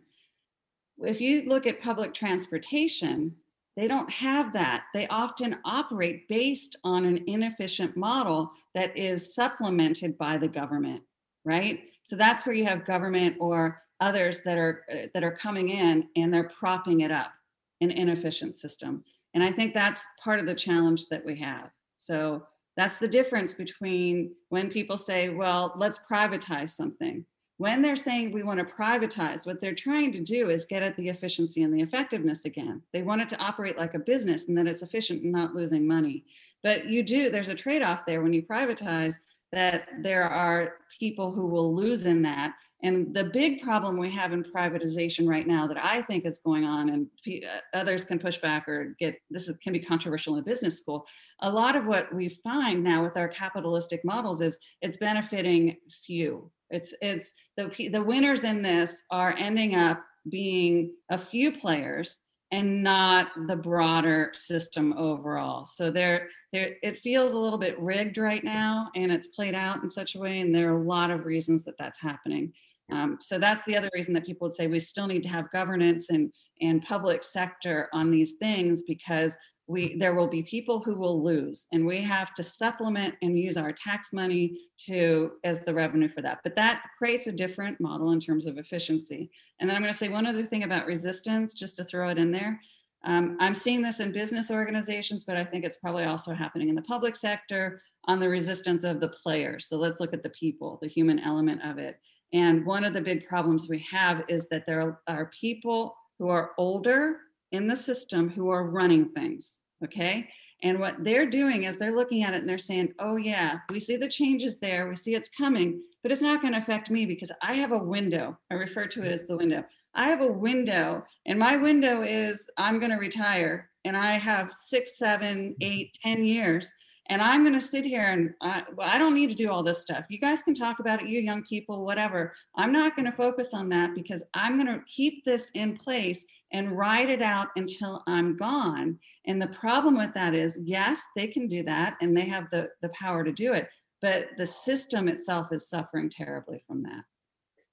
[0.98, 3.34] If you look at public transportation,
[3.76, 4.84] they don't have that.
[4.94, 11.02] They often operate based on an inefficient model that is supplemented by the government,
[11.44, 11.80] right?
[12.02, 16.08] So that's where you have government or others that are uh, that are coming in
[16.16, 17.32] and they're propping it up
[17.80, 19.04] an inefficient system.
[19.34, 21.70] And I think that's part of the challenge that we have.
[21.98, 22.46] So
[22.76, 27.24] that's the difference between when people say, well, let's privatize something
[27.58, 30.96] when they're saying we want to privatize, what they're trying to do is get at
[30.96, 32.82] the efficiency and the effectiveness again.
[32.92, 35.86] They want it to operate like a business and that it's efficient and not losing
[35.86, 36.24] money.
[36.62, 39.14] But you do, there's a trade off there when you privatize
[39.52, 42.54] that there are people who will lose in that.
[42.82, 46.64] And the big problem we have in privatization right now that I think is going
[46.64, 50.44] on, and uh, others can push back or get this is, can be controversial in
[50.44, 51.06] business school.
[51.40, 56.50] A lot of what we find now with our capitalistic models is it's benefiting few
[56.70, 62.20] it's it's the the winners in this are ending up being a few players
[62.52, 65.64] and not the broader system overall.
[65.64, 69.82] So there there it feels a little bit rigged right now and it's played out
[69.82, 72.52] in such a way and there are a lot of reasons that that's happening.
[72.92, 75.50] Um, so that's the other reason that people would say we still need to have
[75.50, 79.36] governance and and public sector on these things because
[79.68, 83.56] we there will be people who will lose and we have to supplement and use
[83.56, 86.38] our tax money to as the revenue for that.
[86.44, 89.30] But that creates a different model in terms of efficiency.
[89.60, 92.18] And then i'm going to say one other thing about resistance just to throw it
[92.18, 92.60] in there.
[93.04, 96.74] Um, i'm seeing this in business organizations but i think it's probably also happening in
[96.74, 99.66] the public sector on the resistance of the players.
[99.66, 101.98] So let's look at the people the human element of it.
[102.32, 106.52] And one of the big problems we have is that there are people who are
[106.58, 107.18] older
[107.56, 109.62] in the system who are running things.
[109.82, 110.28] Okay.
[110.62, 113.78] And what they're doing is they're looking at it and they're saying, oh, yeah, we
[113.78, 114.88] see the changes there.
[114.88, 117.78] We see it's coming, but it's not going to affect me because I have a
[117.78, 118.38] window.
[118.50, 119.64] I refer to it as the window.
[119.94, 124.52] I have a window, and my window is I'm going to retire, and I have
[124.52, 126.70] six, seven, eight, ten years
[127.08, 129.62] and I'm going to sit here and I, well, I don't need to do all
[129.62, 130.04] this stuff.
[130.08, 132.32] You guys can talk about it, you young people, whatever.
[132.56, 136.24] I'm not going to focus on that because I'm going to keep this in place
[136.52, 138.98] and ride it out until I'm gone.
[139.26, 142.68] And the problem with that is, yes, they can do that and they have the,
[142.82, 143.68] the power to do it.
[144.02, 147.04] but the system itself is suffering terribly from that.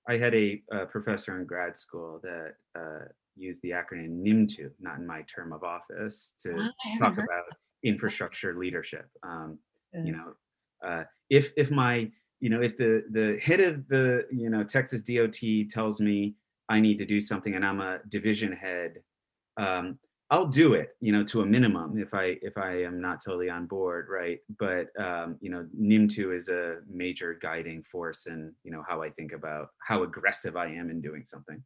[0.07, 3.05] I had a, professor in grad school that uh,
[3.35, 6.69] used the acronym NIMTOO, not in my term of office, to
[6.99, 7.45] talk about
[7.83, 9.07] infrastructure leadership.
[9.23, 9.59] Um,
[9.93, 10.33] you know,
[10.85, 15.01] uh, if if my you know if the the head of the you know Texas
[15.01, 15.39] DOT
[15.69, 16.35] tells me
[16.69, 18.95] I need to do something and I'm a division head,
[19.57, 19.99] um,
[20.33, 23.49] I'll do it, you know, to a minimum if I if I am not totally
[23.49, 24.39] on board, right?
[24.57, 29.11] But um, you know, NIMTOO is a major guiding force in you know how I
[29.11, 31.63] think about how aggressive I am in doing something.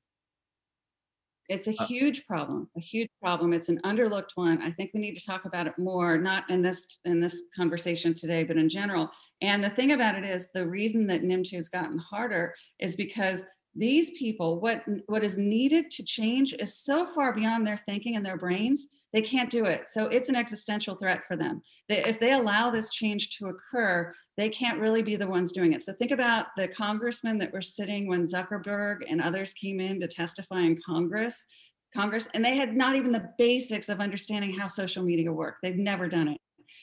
[1.50, 3.54] It's a uh huge problem, a huge problem.
[3.54, 4.62] It's an underlooked one.
[4.62, 8.14] I think we need to talk about it more, not in this in this conversation
[8.14, 9.10] today, but in general.
[9.42, 13.46] And the thing about it is, the reason that NIMTOO has gotten harder is because
[13.78, 18.26] these people what what is needed to change is so far beyond their thinking and
[18.26, 22.20] their brains they can't do it so it's an existential threat for them they, if
[22.20, 25.84] they allow this change to occur they can't really be the ones doing it.
[25.84, 30.08] So think about the congressmen that were sitting when zuckerberg and others came in to
[30.08, 31.46] testify in congress
[31.94, 35.78] congress and they had not even the basics of understanding how social media work they've
[35.78, 36.40] never done it.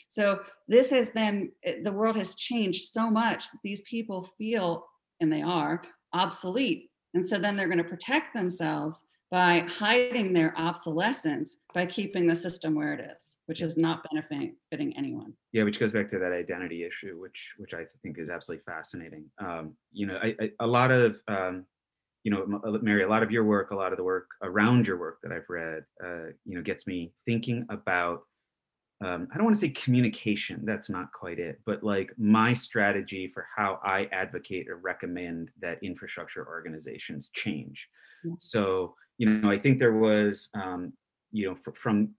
[0.09, 4.87] So this has then eh, the world has changed so much that these people feel
[5.21, 5.83] and they are
[6.13, 6.91] obsolete.
[7.15, 12.35] And so then they're going to protect themselves by hiding their obsolescence by keeping the
[12.35, 15.33] system where it is, which is not benefiting anyone.
[15.53, 19.25] Yeah, which goes back to that identity issue, which which I think is absolutely fascinating.
[19.39, 21.67] Um, you know, I, I, a lot of um,
[22.23, 24.99] you know, Mary, a lot of your work, a lot of the work around your
[24.99, 28.23] work that I've read, uh, you know, gets me thinking about
[29.05, 33.31] um, I don't want to say communication, that's not quite it, but like my strategy
[33.35, 37.89] for how I advocate or recommend that infrastructure organizations change.
[38.25, 38.37] Yes.
[38.39, 40.93] So, you know, I think there was, um,
[41.33, 42.11] you know, from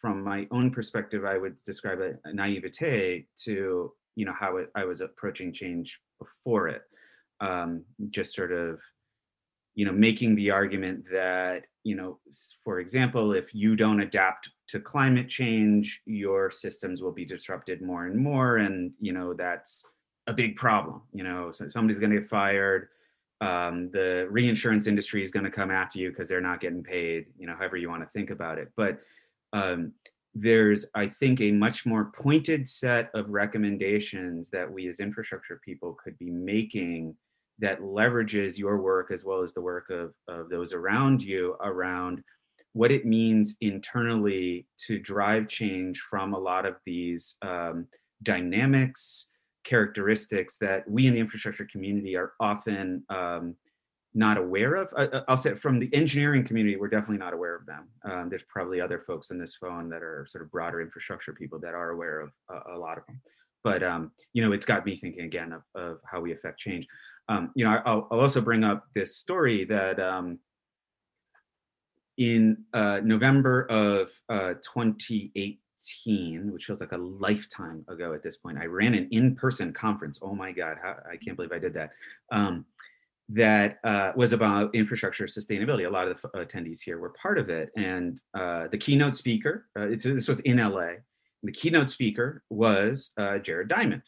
[0.00, 4.70] from my own perspective, I would describe a, a naivete to, you know, how it,
[4.74, 6.82] I was approaching change before it.
[7.40, 8.80] Um, just sort of
[9.74, 12.18] you know making the argument that you know
[12.64, 18.06] for example if you don't adapt to climate change your systems will be disrupted more
[18.06, 19.84] and more and you know that's
[20.26, 22.88] a big problem you know so somebody's going to get fired
[23.40, 27.26] um, the reinsurance industry is going to come after you because they're not getting paid
[27.38, 28.70] you know however you want to think about it.
[28.76, 29.00] But
[29.52, 29.92] um,
[30.32, 35.96] there's i think a much more pointed set of recommendations that we as infrastructure people
[36.04, 37.12] could be making
[37.58, 42.22] that leverages your work as well as the work of, of those around you around
[42.72, 47.86] what it means internally to drive change from a lot of these um,
[48.22, 49.28] dynamics,
[49.64, 53.54] characteristics that we in the infrastructure community are often um,
[54.14, 54.88] not aware of.
[54.96, 57.88] I, will say from the engineering community, we're definitely not aware of them.
[58.04, 61.58] Um, there's probably other folks in this phone that are sort of broader infrastructure people
[61.60, 63.20] that are aware of a, a lot of them.
[63.62, 66.86] But um, you know, it's got me thinking again of, of how we affect change
[67.30, 70.40] um, you know, I'll, I'll, also bring up this story that um,
[72.18, 75.58] in uh, November of uh, 2018,
[76.52, 80.18] which feels like a lifetime ago at this point, I ran an in-person conference.
[80.22, 81.90] Oh my God, how, I can't believe I did that.
[82.30, 82.66] Um,
[83.32, 85.86] that uh, was about infrastructure sustainability.
[85.86, 89.66] A lot of the attendees here were part of it, and uh, the keynote speaker.
[89.78, 90.94] Uh, this was in LA.
[91.42, 94.02] The keynote speaker was uh, Jared Diamond,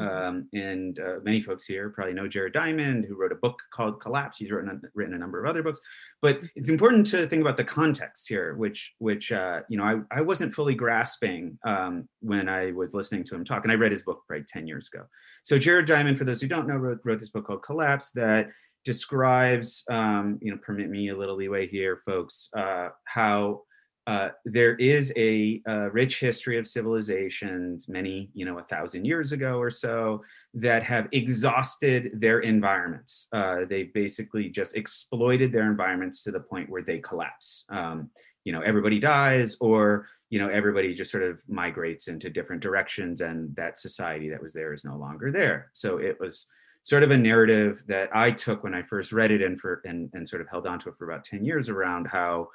[0.00, 4.00] um, and uh, many folks here probably know Jared Diamond, who wrote a book called
[4.00, 4.38] Collapse.
[4.38, 5.80] He's written a, written a number of other books,
[6.22, 10.18] but it's important to think about the context here, which which uh, you know I,
[10.18, 13.92] I wasn't fully grasping um, when I was listening to him talk, and I read
[13.92, 15.04] his book right ten years ago.
[15.42, 18.48] So Jared Diamond, for those who don't know, wrote, wrote this book called Collapse that
[18.84, 23.62] describes, um, you know, permit me a little leeway here, folks, uh, how
[24.06, 29.32] uh, there is a, a, rich history of civilizations, many, you know, a thousand years
[29.32, 30.22] ago or so,
[30.54, 33.28] that have exhausted their environments.
[33.32, 37.66] Uh, they basically just exploited their environments to the point where they collapse.
[37.68, 38.10] Um,
[38.44, 43.20] you know, everybody dies, or you know, everybody just sort of migrates into different directions,
[43.20, 45.70] and that society that was there is no longer there.
[45.74, 46.46] So it was
[46.82, 50.08] sort of a narrative that I took when I first read it, and for and
[50.14, 52.48] and sort of held on to it for about ten years around how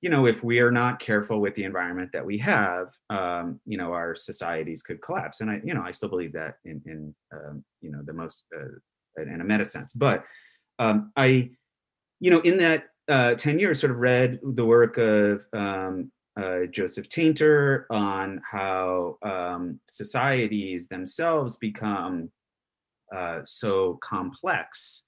[0.00, 3.76] you know, if we are not careful with the environment that we have, um, you
[3.76, 5.40] know, our societies could collapse.
[5.40, 8.46] And I, you know, I still believe that in, in um, you know, the most,
[8.56, 9.92] uh, in a meta sense.
[9.92, 10.24] But
[10.78, 11.50] um, I,
[12.20, 16.66] you know, in that uh, 10 years, sort of read the work of um, uh,
[16.70, 22.30] Joseph Tainter on how um, societies themselves become
[23.12, 25.04] uh, so complex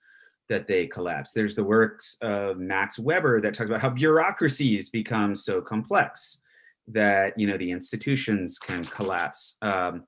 [0.51, 1.33] that they collapse.
[1.33, 6.43] There's the works of Max Weber that talks about how bureaucracies become so complex
[6.89, 9.57] that you know the institutions can collapse.
[9.63, 10.05] Um,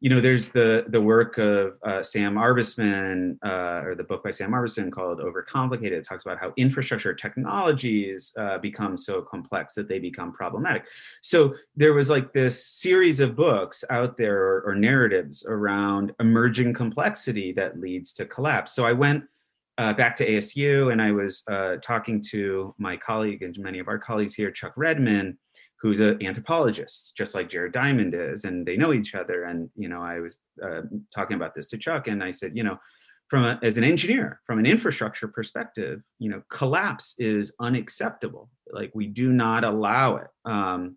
[0.00, 4.30] you know, there's the the work of uh, Sam Arbesman, uh, or the book by
[4.30, 5.92] Sam Arbesman called Overcomplicated.
[5.92, 10.84] It talks about how infrastructure technologies uh, become so complex that they become problematic.
[11.22, 16.74] So there was like this series of books out there or, or narratives around emerging
[16.74, 18.74] complexity that leads to collapse.
[18.74, 19.24] So I went
[19.78, 23.88] uh, back to ASU and I was uh, talking to my colleague and many of
[23.88, 25.38] our colleagues here, Chuck Redman
[25.80, 29.44] who's an anthropologist, just like Jared Diamond is, and they know each other.
[29.44, 30.82] And you know, I was uh,
[31.14, 32.78] talking about this to Chuck, and I said, you know,
[33.28, 38.50] from a, as an engineer, from an infrastructure perspective, you know, collapse is unacceptable.
[38.72, 40.28] Like we do not allow it.
[40.44, 40.96] Um,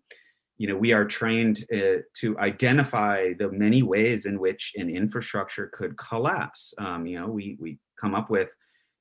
[0.58, 5.70] you know, we are trained uh, to identify the many ways in which an infrastructure
[5.72, 6.74] could collapse.
[6.78, 8.52] Um, you know, we we come up with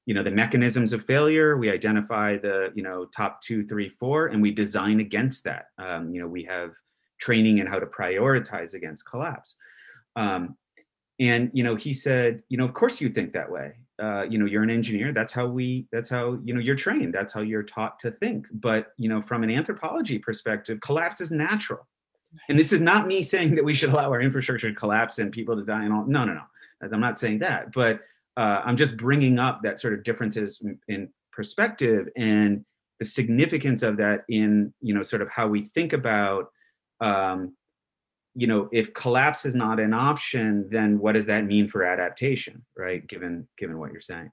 [0.05, 4.27] you know the mechanisms of failure we identify the you know top two three four
[4.27, 5.65] and we design against that.
[5.77, 6.71] Um, you know we have
[7.19, 9.57] training in how to prioritize against collapse.
[10.15, 10.57] Um,
[11.19, 13.73] and you know he said you know of course you think that way.
[14.01, 15.13] Uh, you know you're an engineer.
[15.13, 17.13] That's how we that's how you know you're trained.
[17.13, 18.47] That's how you're taught to think.
[18.51, 21.87] But you know from an anthropology perspective collapse is natural.
[22.47, 25.33] And this is not me saying that we should allow our infrastructure to collapse and
[25.33, 26.41] people to die and all no no no.
[26.81, 27.71] I'm not saying that.
[27.73, 27.99] But
[28.37, 32.65] uh, I'm just bringing up that sort of differences in perspective and
[32.99, 36.49] the significance of that in you know sort of how we think about
[36.99, 37.55] um,
[38.35, 42.63] you know if collapse is not an option then what does that mean for adaptation
[42.77, 44.31] right given given what you're saying?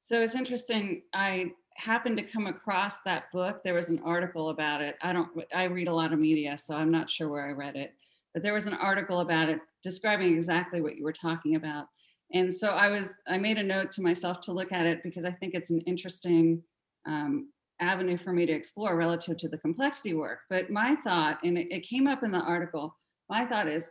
[0.00, 3.60] So it's interesting i happened to come across that book.
[3.62, 4.96] There was an article about it.
[5.02, 7.76] I don't i read a lot of media so i'm not sure where i read
[7.76, 7.92] it.
[8.32, 11.86] But there was an article about it describing exactly what you were talking about
[12.32, 15.24] and so i was i made a note to myself to look at it because
[15.24, 16.62] i think it's an interesting
[17.06, 17.48] um,
[17.80, 20.40] avenue for me to explore relative to the complexity work.
[20.48, 22.96] But my thought and it, it came up in the article
[23.28, 23.90] my thought is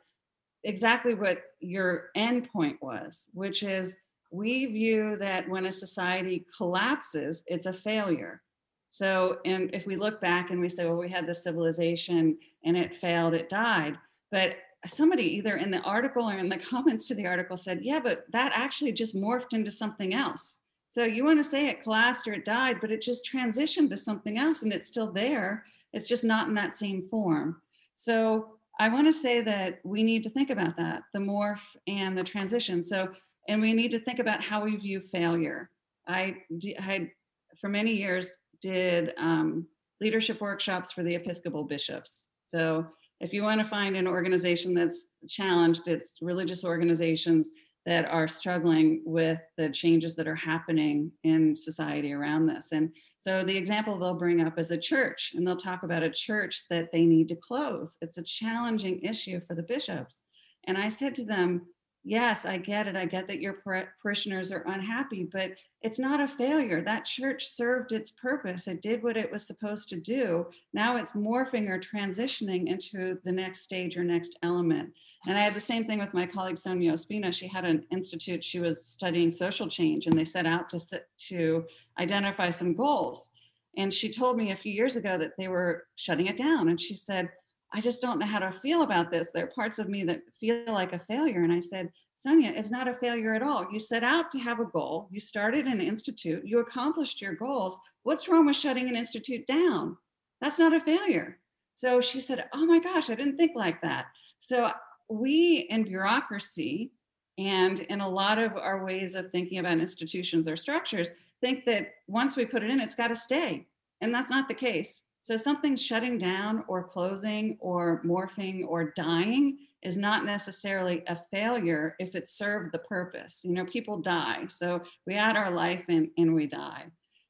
[0.63, 3.97] exactly what your end point was which is
[4.31, 8.41] we view that when a society collapses it's a failure.
[8.89, 12.75] So and if we look back and we say well we had this civilization and
[12.77, 13.97] it failed it died.
[14.31, 14.55] But
[14.87, 18.25] somebody either in the article or in the comments to the article said, yeah, but
[18.31, 20.59] that actually just morphed into something else.
[20.87, 23.97] So you want to say it collapsed or it died, but it just transitioned to
[23.97, 25.65] something else and it's still there.
[25.93, 27.61] It's just not in that same form.
[27.95, 32.17] So I want to say that we need to think about that the morph and
[32.17, 32.83] the transition.
[32.83, 33.09] So,
[33.47, 35.69] and we need to think about how we view failure.
[36.07, 36.37] I,
[36.79, 37.11] I
[37.59, 39.67] for many years, did um,
[40.01, 42.27] leadership workshops for the Episcopal bishops.
[42.41, 42.85] So
[43.19, 47.51] if you want to find an organization that's challenged, it's religious organizations
[47.85, 52.71] that are struggling with the changes that are happening in society around this.
[52.71, 56.09] And so the example they'll bring up is a church, and they'll talk about a
[56.09, 57.97] church that they need to close.
[58.01, 60.23] It's a challenging issue for the bishops.
[60.67, 61.67] And I said to them,
[62.05, 62.95] yes, I get it.
[62.95, 63.61] I get that your
[64.01, 65.51] parishioners are unhappy, but
[65.81, 66.81] it's not a failure.
[66.81, 68.67] That church served its purpose.
[68.67, 70.45] It did what it was supposed to do.
[70.71, 74.93] Now it's morphing or transitioning into the next stage or next element.
[75.27, 77.33] And I had the same thing with my colleague Sonia Ospina.
[77.33, 81.65] She had an institute, she was studying social change, and they set out to, to
[81.99, 83.31] identify some goals.
[83.77, 86.69] And she told me a few years ago that they were shutting it down.
[86.69, 87.29] And she said,
[87.73, 89.31] I just don't know how to feel about this.
[89.31, 91.43] There are parts of me that feel like a failure.
[91.43, 93.67] And I said, Sonia, it's not a failure at all.
[93.71, 95.09] You set out to have a goal.
[95.11, 96.43] You started an institute.
[96.45, 97.77] You accomplished your goals.
[98.03, 99.97] What's wrong with shutting an institute down?
[100.41, 101.39] That's not a failure.
[101.73, 104.05] So she said, Oh my gosh, I didn't think like that.
[104.39, 104.71] So
[105.09, 106.91] we in bureaucracy
[107.37, 111.09] and in a lot of our ways of thinking about institutions or structures
[111.41, 113.67] think that once we put it in, it's got to stay.
[114.01, 115.03] And that's not the case.
[115.25, 121.95] So something shutting down or closing or morphing or dying is not necessarily a failure
[121.97, 123.41] if it served the purpose.
[123.43, 124.45] You know, people die.
[124.49, 126.85] So we add our life in and we die.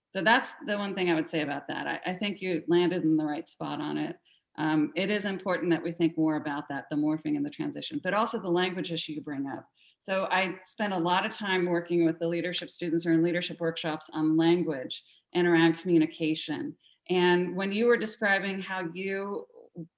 [0.10, 1.88] So that's the one thing I would say about that.
[1.88, 4.18] I, I think you landed in the right spot on it.
[4.58, 8.02] Um, it is important that we think more about that, the morphing and the transition,
[8.04, 9.66] but also the language issue you bring up.
[10.02, 13.62] So I spent a lot of time working with the leadership students or in leadership
[13.62, 15.02] workshops on language
[15.34, 16.76] and around communication
[17.10, 19.46] and when you were describing how you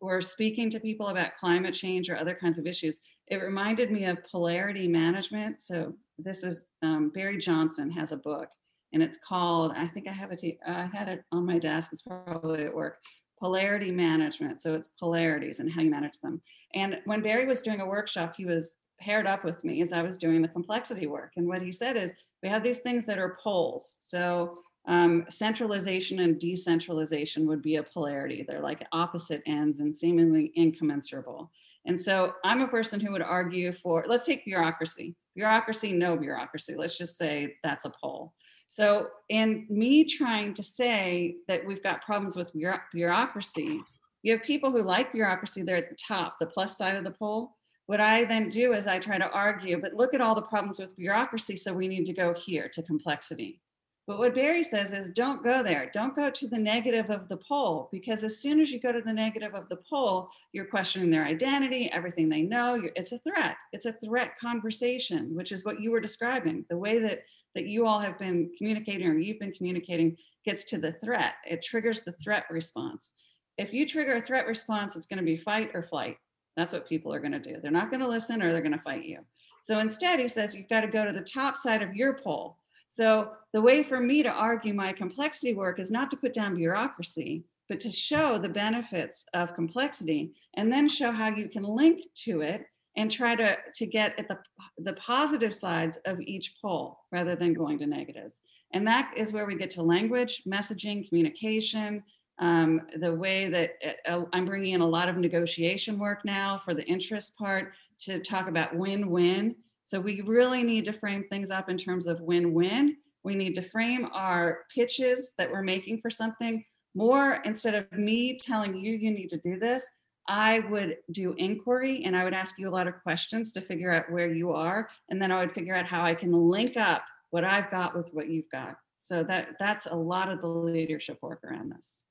[0.02, 2.98] were speaking to people about climate change or other kinds of issues,
[3.28, 5.62] it reminded me of polarity management.
[5.62, 8.50] So this is um, Barry Johnson has a book,
[8.94, 9.74] and it's called.
[9.76, 10.42] I think I have it.
[10.66, 11.92] I had it on my desk.
[11.94, 12.98] It's probably at work.
[13.40, 14.62] Polarity management.
[14.62, 16.42] So it's polarities and how you manage them.
[16.74, 20.02] And when Barry was doing a workshop, he was paired up with me as I
[20.02, 21.34] was doing the complexity work.
[21.38, 23.98] And what he said is, we have these things that are poles.
[24.00, 28.46] So um, centralization and decentralization would be a polarity.
[28.48, 31.52] They're like opposite ends and seemingly incommensurable.
[31.86, 35.16] And so I'm a person who would argue for, let's take bureaucracy.
[35.36, 36.76] Bureaucracy, no bureaucracy.
[36.76, 38.34] Let's just say that's a pole.
[38.70, 42.52] So, in me trying to say that we've got problems with
[42.92, 43.82] bureaucracy,
[44.24, 47.12] you have people who like bureaucracy, they're at the top, the plus side of the
[47.12, 47.56] pole.
[47.86, 50.80] What I then do is I try to argue, but look at all the problems
[50.80, 53.62] with bureaucracy, so we need to go here to complexity.
[54.08, 55.92] But what Barry says is don't go there.
[55.94, 59.02] Don't go to the negative of the pole because as soon as you go to
[59.02, 62.82] the negative of the pole, you're questioning their identity, everything they know.
[62.96, 63.58] It's a threat.
[63.74, 66.66] It's a threat conversation, which is what you were describing.
[66.70, 67.24] The way that
[67.54, 70.16] that you all have been communicating or you've been communicating
[70.46, 71.34] gets to the threat.
[71.44, 73.14] It triggers the threat response.
[73.58, 76.18] If you trigger a threat response, it's going to be fight or flight.
[76.56, 77.58] That's what people are going to do.
[77.60, 79.20] They're not going to listen or they're going to fight you.
[79.64, 82.58] So instead, he says you've got to go to the top side of your pole
[82.90, 86.56] so the way for me to argue my complexity work is not to put down
[86.56, 92.04] bureaucracy, but to show the benefits of complexity and then show how you can link
[92.24, 92.66] to it
[92.96, 94.38] and try to, to get at the,
[94.80, 98.42] the positive sides of each pole rather than going to negatives.
[98.74, 102.04] And that is where we get to language, messaging, communication,
[102.40, 103.72] um, the way that
[104.08, 107.74] uh, I'm bringing in a lot of negotiation work now for the interest part
[108.06, 109.56] to talk about win win
[109.88, 112.98] so we really need to frame things up in terms of win-win.
[113.24, 118.38] We need to frame our pitches that we're making for something more instead of me
[118.38, 119.88] telling you you need to do this.
[120.28, 123.92] I would do inquiry and I would ask you a lot of questions to figure
[123.92, 127.04] out where you are and then I would figure out how I can link up
[127.30, 128.76] what I've got with what you've got.
[128.98, 132.04] So that that's a lot of the leadership work around this.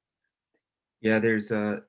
[1.02, 1.80] Yeah, there's uh,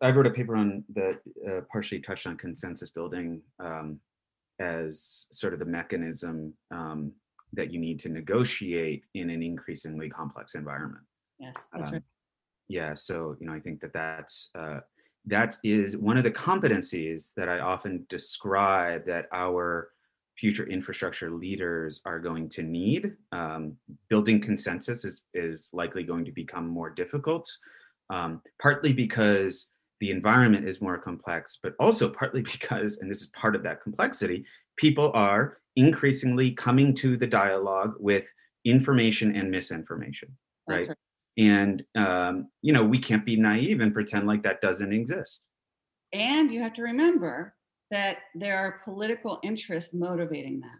[0.00, 4.00] I wrote a paper on that uh, partially touched on consensus building um,
[4.62, 7.12] as sort of the mechanism um,
[7.52, 11.04] that you need to negotiate in an increasingly complex environment.
[11.38, 12.02] Yes, that's um, right.
[12.68, 14.80] Yeah, so you know, I think that that's uh,
[15.26, 19.90] that is one of the competencies that I often describe that our
[20.38, 23.12] future infrastructure leaders are going to need.
[23.32, 23.76] Um,
[24.08, 27.50] building consensus is is likely going to become more difficult,
[28.10, 29.68] um, partly because
[30.02, 33.80] the environment is more complex, but also partly because, and this is part of that
[33.80, 34.44] complexity,
[34.76, 38.26] people are increasingly coming to the dialogue with
[38.64, 40.36] information and misinformation,
[40.68, 40.88] right?
[40.88, 40.96] right.
[41.38, 45.48] And um, you know, we can't be naive and pretend like that doesn't exist.
[46.12, 47.54] And you have to remember
[47.92, 50.78] that there are political interests motivating that.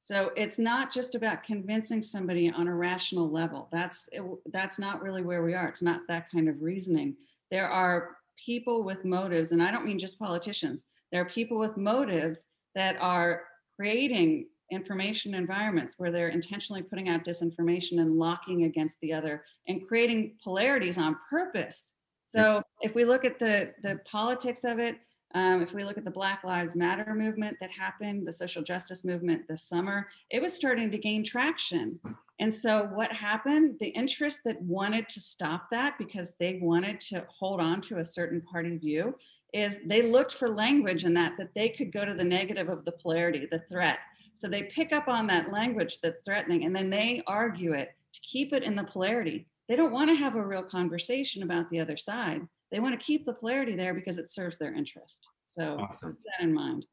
[0.00, 3.68] So it's not just about convincing somebody on a rational level.
[3.72, 5.68] That's it, that's not really where we are.
[5.68, 7.16] It's not that kind of reasoning.
[7.50, 11.76] There are people with motives, and I don't mean just politicians, there are people with
[11.76, 13.42] motives that are
[13.76, 19.86] creating information environments where they're intentionally putting out disinformation and locking against the other and
[19.86, 21.94] creating polarities on purpose.
[22.24, 24.96] So if we look at the the politics of it,
[25.34, 29.04] um, if we look at the Black Lives Matter movement that happened, the social justice
[29.04, 32.00] movement this summer, it was starting to gain traction.
[32.40, 33.76] And so, what happened?
[33.78, 38.04] The interest that wanted to stop that because they wanted to hold on to a
[38.04, 39.14] certain party view
[39.52, 42.84] is they looked for language in that that they could go to the negative of
[42.84, 43.98] the polarity, the threat.
[44.34, 48.20] So they pick up on that language that's threatening and then they argue it to
[48.20, 49.46] keep it in the polarity.
[49.68, 52.42] They don't want to have a real conversation about the other side.
[52.72, 55.28] They want to keep the polarity there because it serves their interest.
[55.44, 56.14] So awesome.
[56.14, 56.84] keep that in mind.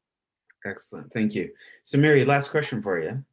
[0.64, 1.12] Excellent.
[1.12, 1.50] Thank you.
[1.82, 3.24] So Mary, last question for you.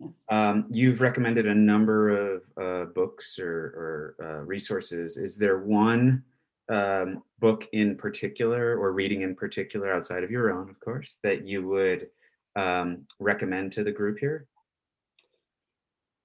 [0.00, 0.24] Yes.
[0.30, 5.16] Um, you've recommended a number of uh, books or, or uh, resources.
[5.16, 6.22] Is there one
[6.68, 11.46] um, book in particular or reading in particular outside of your own, of course, that
[11.46, 12.08] you would
[12.56, 14.46] um, recommend to the group here?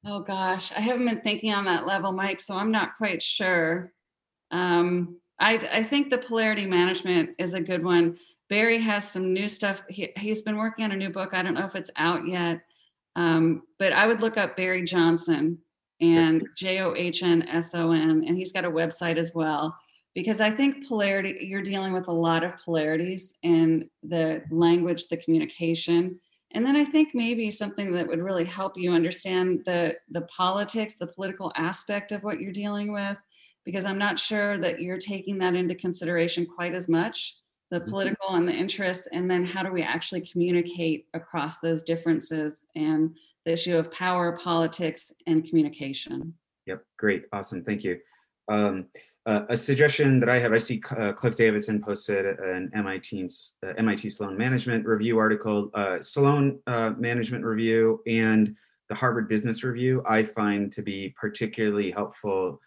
[0.06, 3.94] Oh gosh, I haven't been thinking on that level, Mike, so I'm not quite sure.
[4.52, 8.18] Um, I, I think the polarity management is a good one.
[8.50, 9.82] Barry has some new stuff.
[9.90, 11.34] He, he's been working on a new book.
[11.34, 12.62] I don't know if it's out yet,
[13.16, 15.60] um, but I would look up Barry Johnson
[16.02, 19.78] and J O H N S O N, and he's got a website as well
[20.16, 25.18] because I think polarity, you're dealing with a lot of polarities in the language, the
[25.18, 26.20] communication.
[26.52, 30.96] And then I think maybe something that would really help you understand the, the politics,
[31.00, 33.18] the political aspect of what you're dealing with,
[33.66, 37.38] because I'm not sure that you're taking that into consideration quite as much
[37.74, 37.90] the mm-hmm.
[37.90, 43.16] political and the interests, and then how do we actually communicate across those differences and
[43.46, 46.34] the issue of power, politics, and communication.
[46.68, 47.98] Yep, great, awesome, thank you.
[48.48, 48.86] Um,
[49.26, 53.30] uh, a suggestion that I have, I see uh, Cliff Davidson posted an MIT
[53.66, 58.56] uh, MIT Sloan Management Review article, uh, Sloan uh, Management Review, and
[58.90, 60.04] the Harvard Business Review.
[60.08, 62.60] I find to be particularly helpful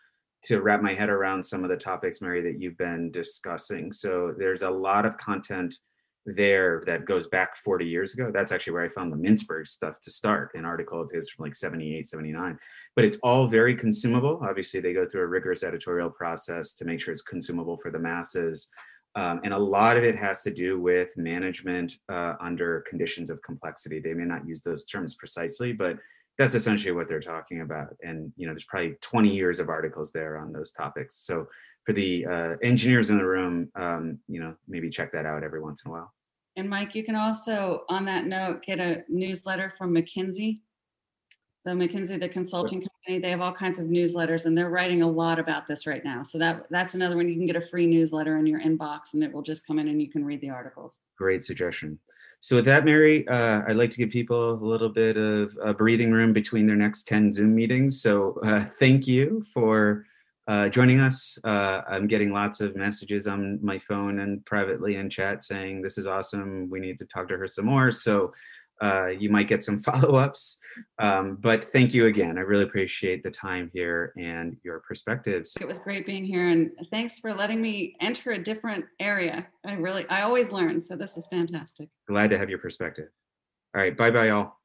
[0.46, 3.90] to wrap my head around some of the topics, Mary, that you've been discussing.
[3.90, 5.76] So there's a lot of content
[6.24, 8.30] there that goes back 40 years ago.
[8.32, 11.44] That's actually where I found the Mintzberg stuff to start, an article of his from
[11.44, 12.58] like 78, 79.
[12.94, 14.40] But it's all very consumable.
[14.42, 17.98] Obviously, they go through a rigorous editorial process to make sure it's consumable for the
[17.98, 18.68] masses.
[19.16, 23.42] Um, and a lot of it has to do with management uh, under conditions of
[23.42, 23.98] complexity.
[23.98, 25.96] They may not use those terms precisely, but
[26.38, 27.94] that's essentially what they're talking about.
[28.02, 31.16] And you know, there's probably 20 years of articles there on those topics.
[31.16, 31.46] So
[31.84, 35.60] for the uh, engineers in the room, um, you know, maybe check that out every
[35.60, 36.12] once in a while.
[36.56, 40.60] And Mike, you can also, on that note, get a newsletter from McKinsey.
[41.60, 45.10] So McKinsey, the consulting company, they have all kinds of newsletters and they're writing a
[45.10, 46.22] lot about this right now.
[46.22, 47.28] So that that's another one.
[47.28, 49.88] You can get a free newsletter in your inbox and it will just come in
[49.88, 51.08] and you can read the articles.
[51.18, 51.98] Great suggestion.
[52.46, 56.12] So with that, Mary, uh, I'd like to give people a little bit of breathing
[56.12, 58.00] room between their next 10 Zoom meetings.
[58.00, 60.06] So uh, thank you for
[60.46, 61.40] uh, joining us.
[61.42, 65.98] Uh, I'm getting lots of messages on my phone and privately in chat saying, this
[65.98, 66.70] is awesome.
[66.70, 67.90] We need to talk to her some more.
[67.90, 68.32] So
[68.82, 70.58] uh, you might get some follow-ups.
[70.98, 72.38] Um, but thank you again.
[72.38, 75.56] I really appreciate the time here and your perspectives.
[75.60, 79.46] It was great being here and thanks for letting me enter a different area.
[79.64, 80.80] I really, I always learn.
[80.80, 81.88] So this is fantastic.
[82.08, 83.08] Glad to have your perspective.
[83.74, 83.96] All right.
[83.96, 84.55] Bye-bye, all.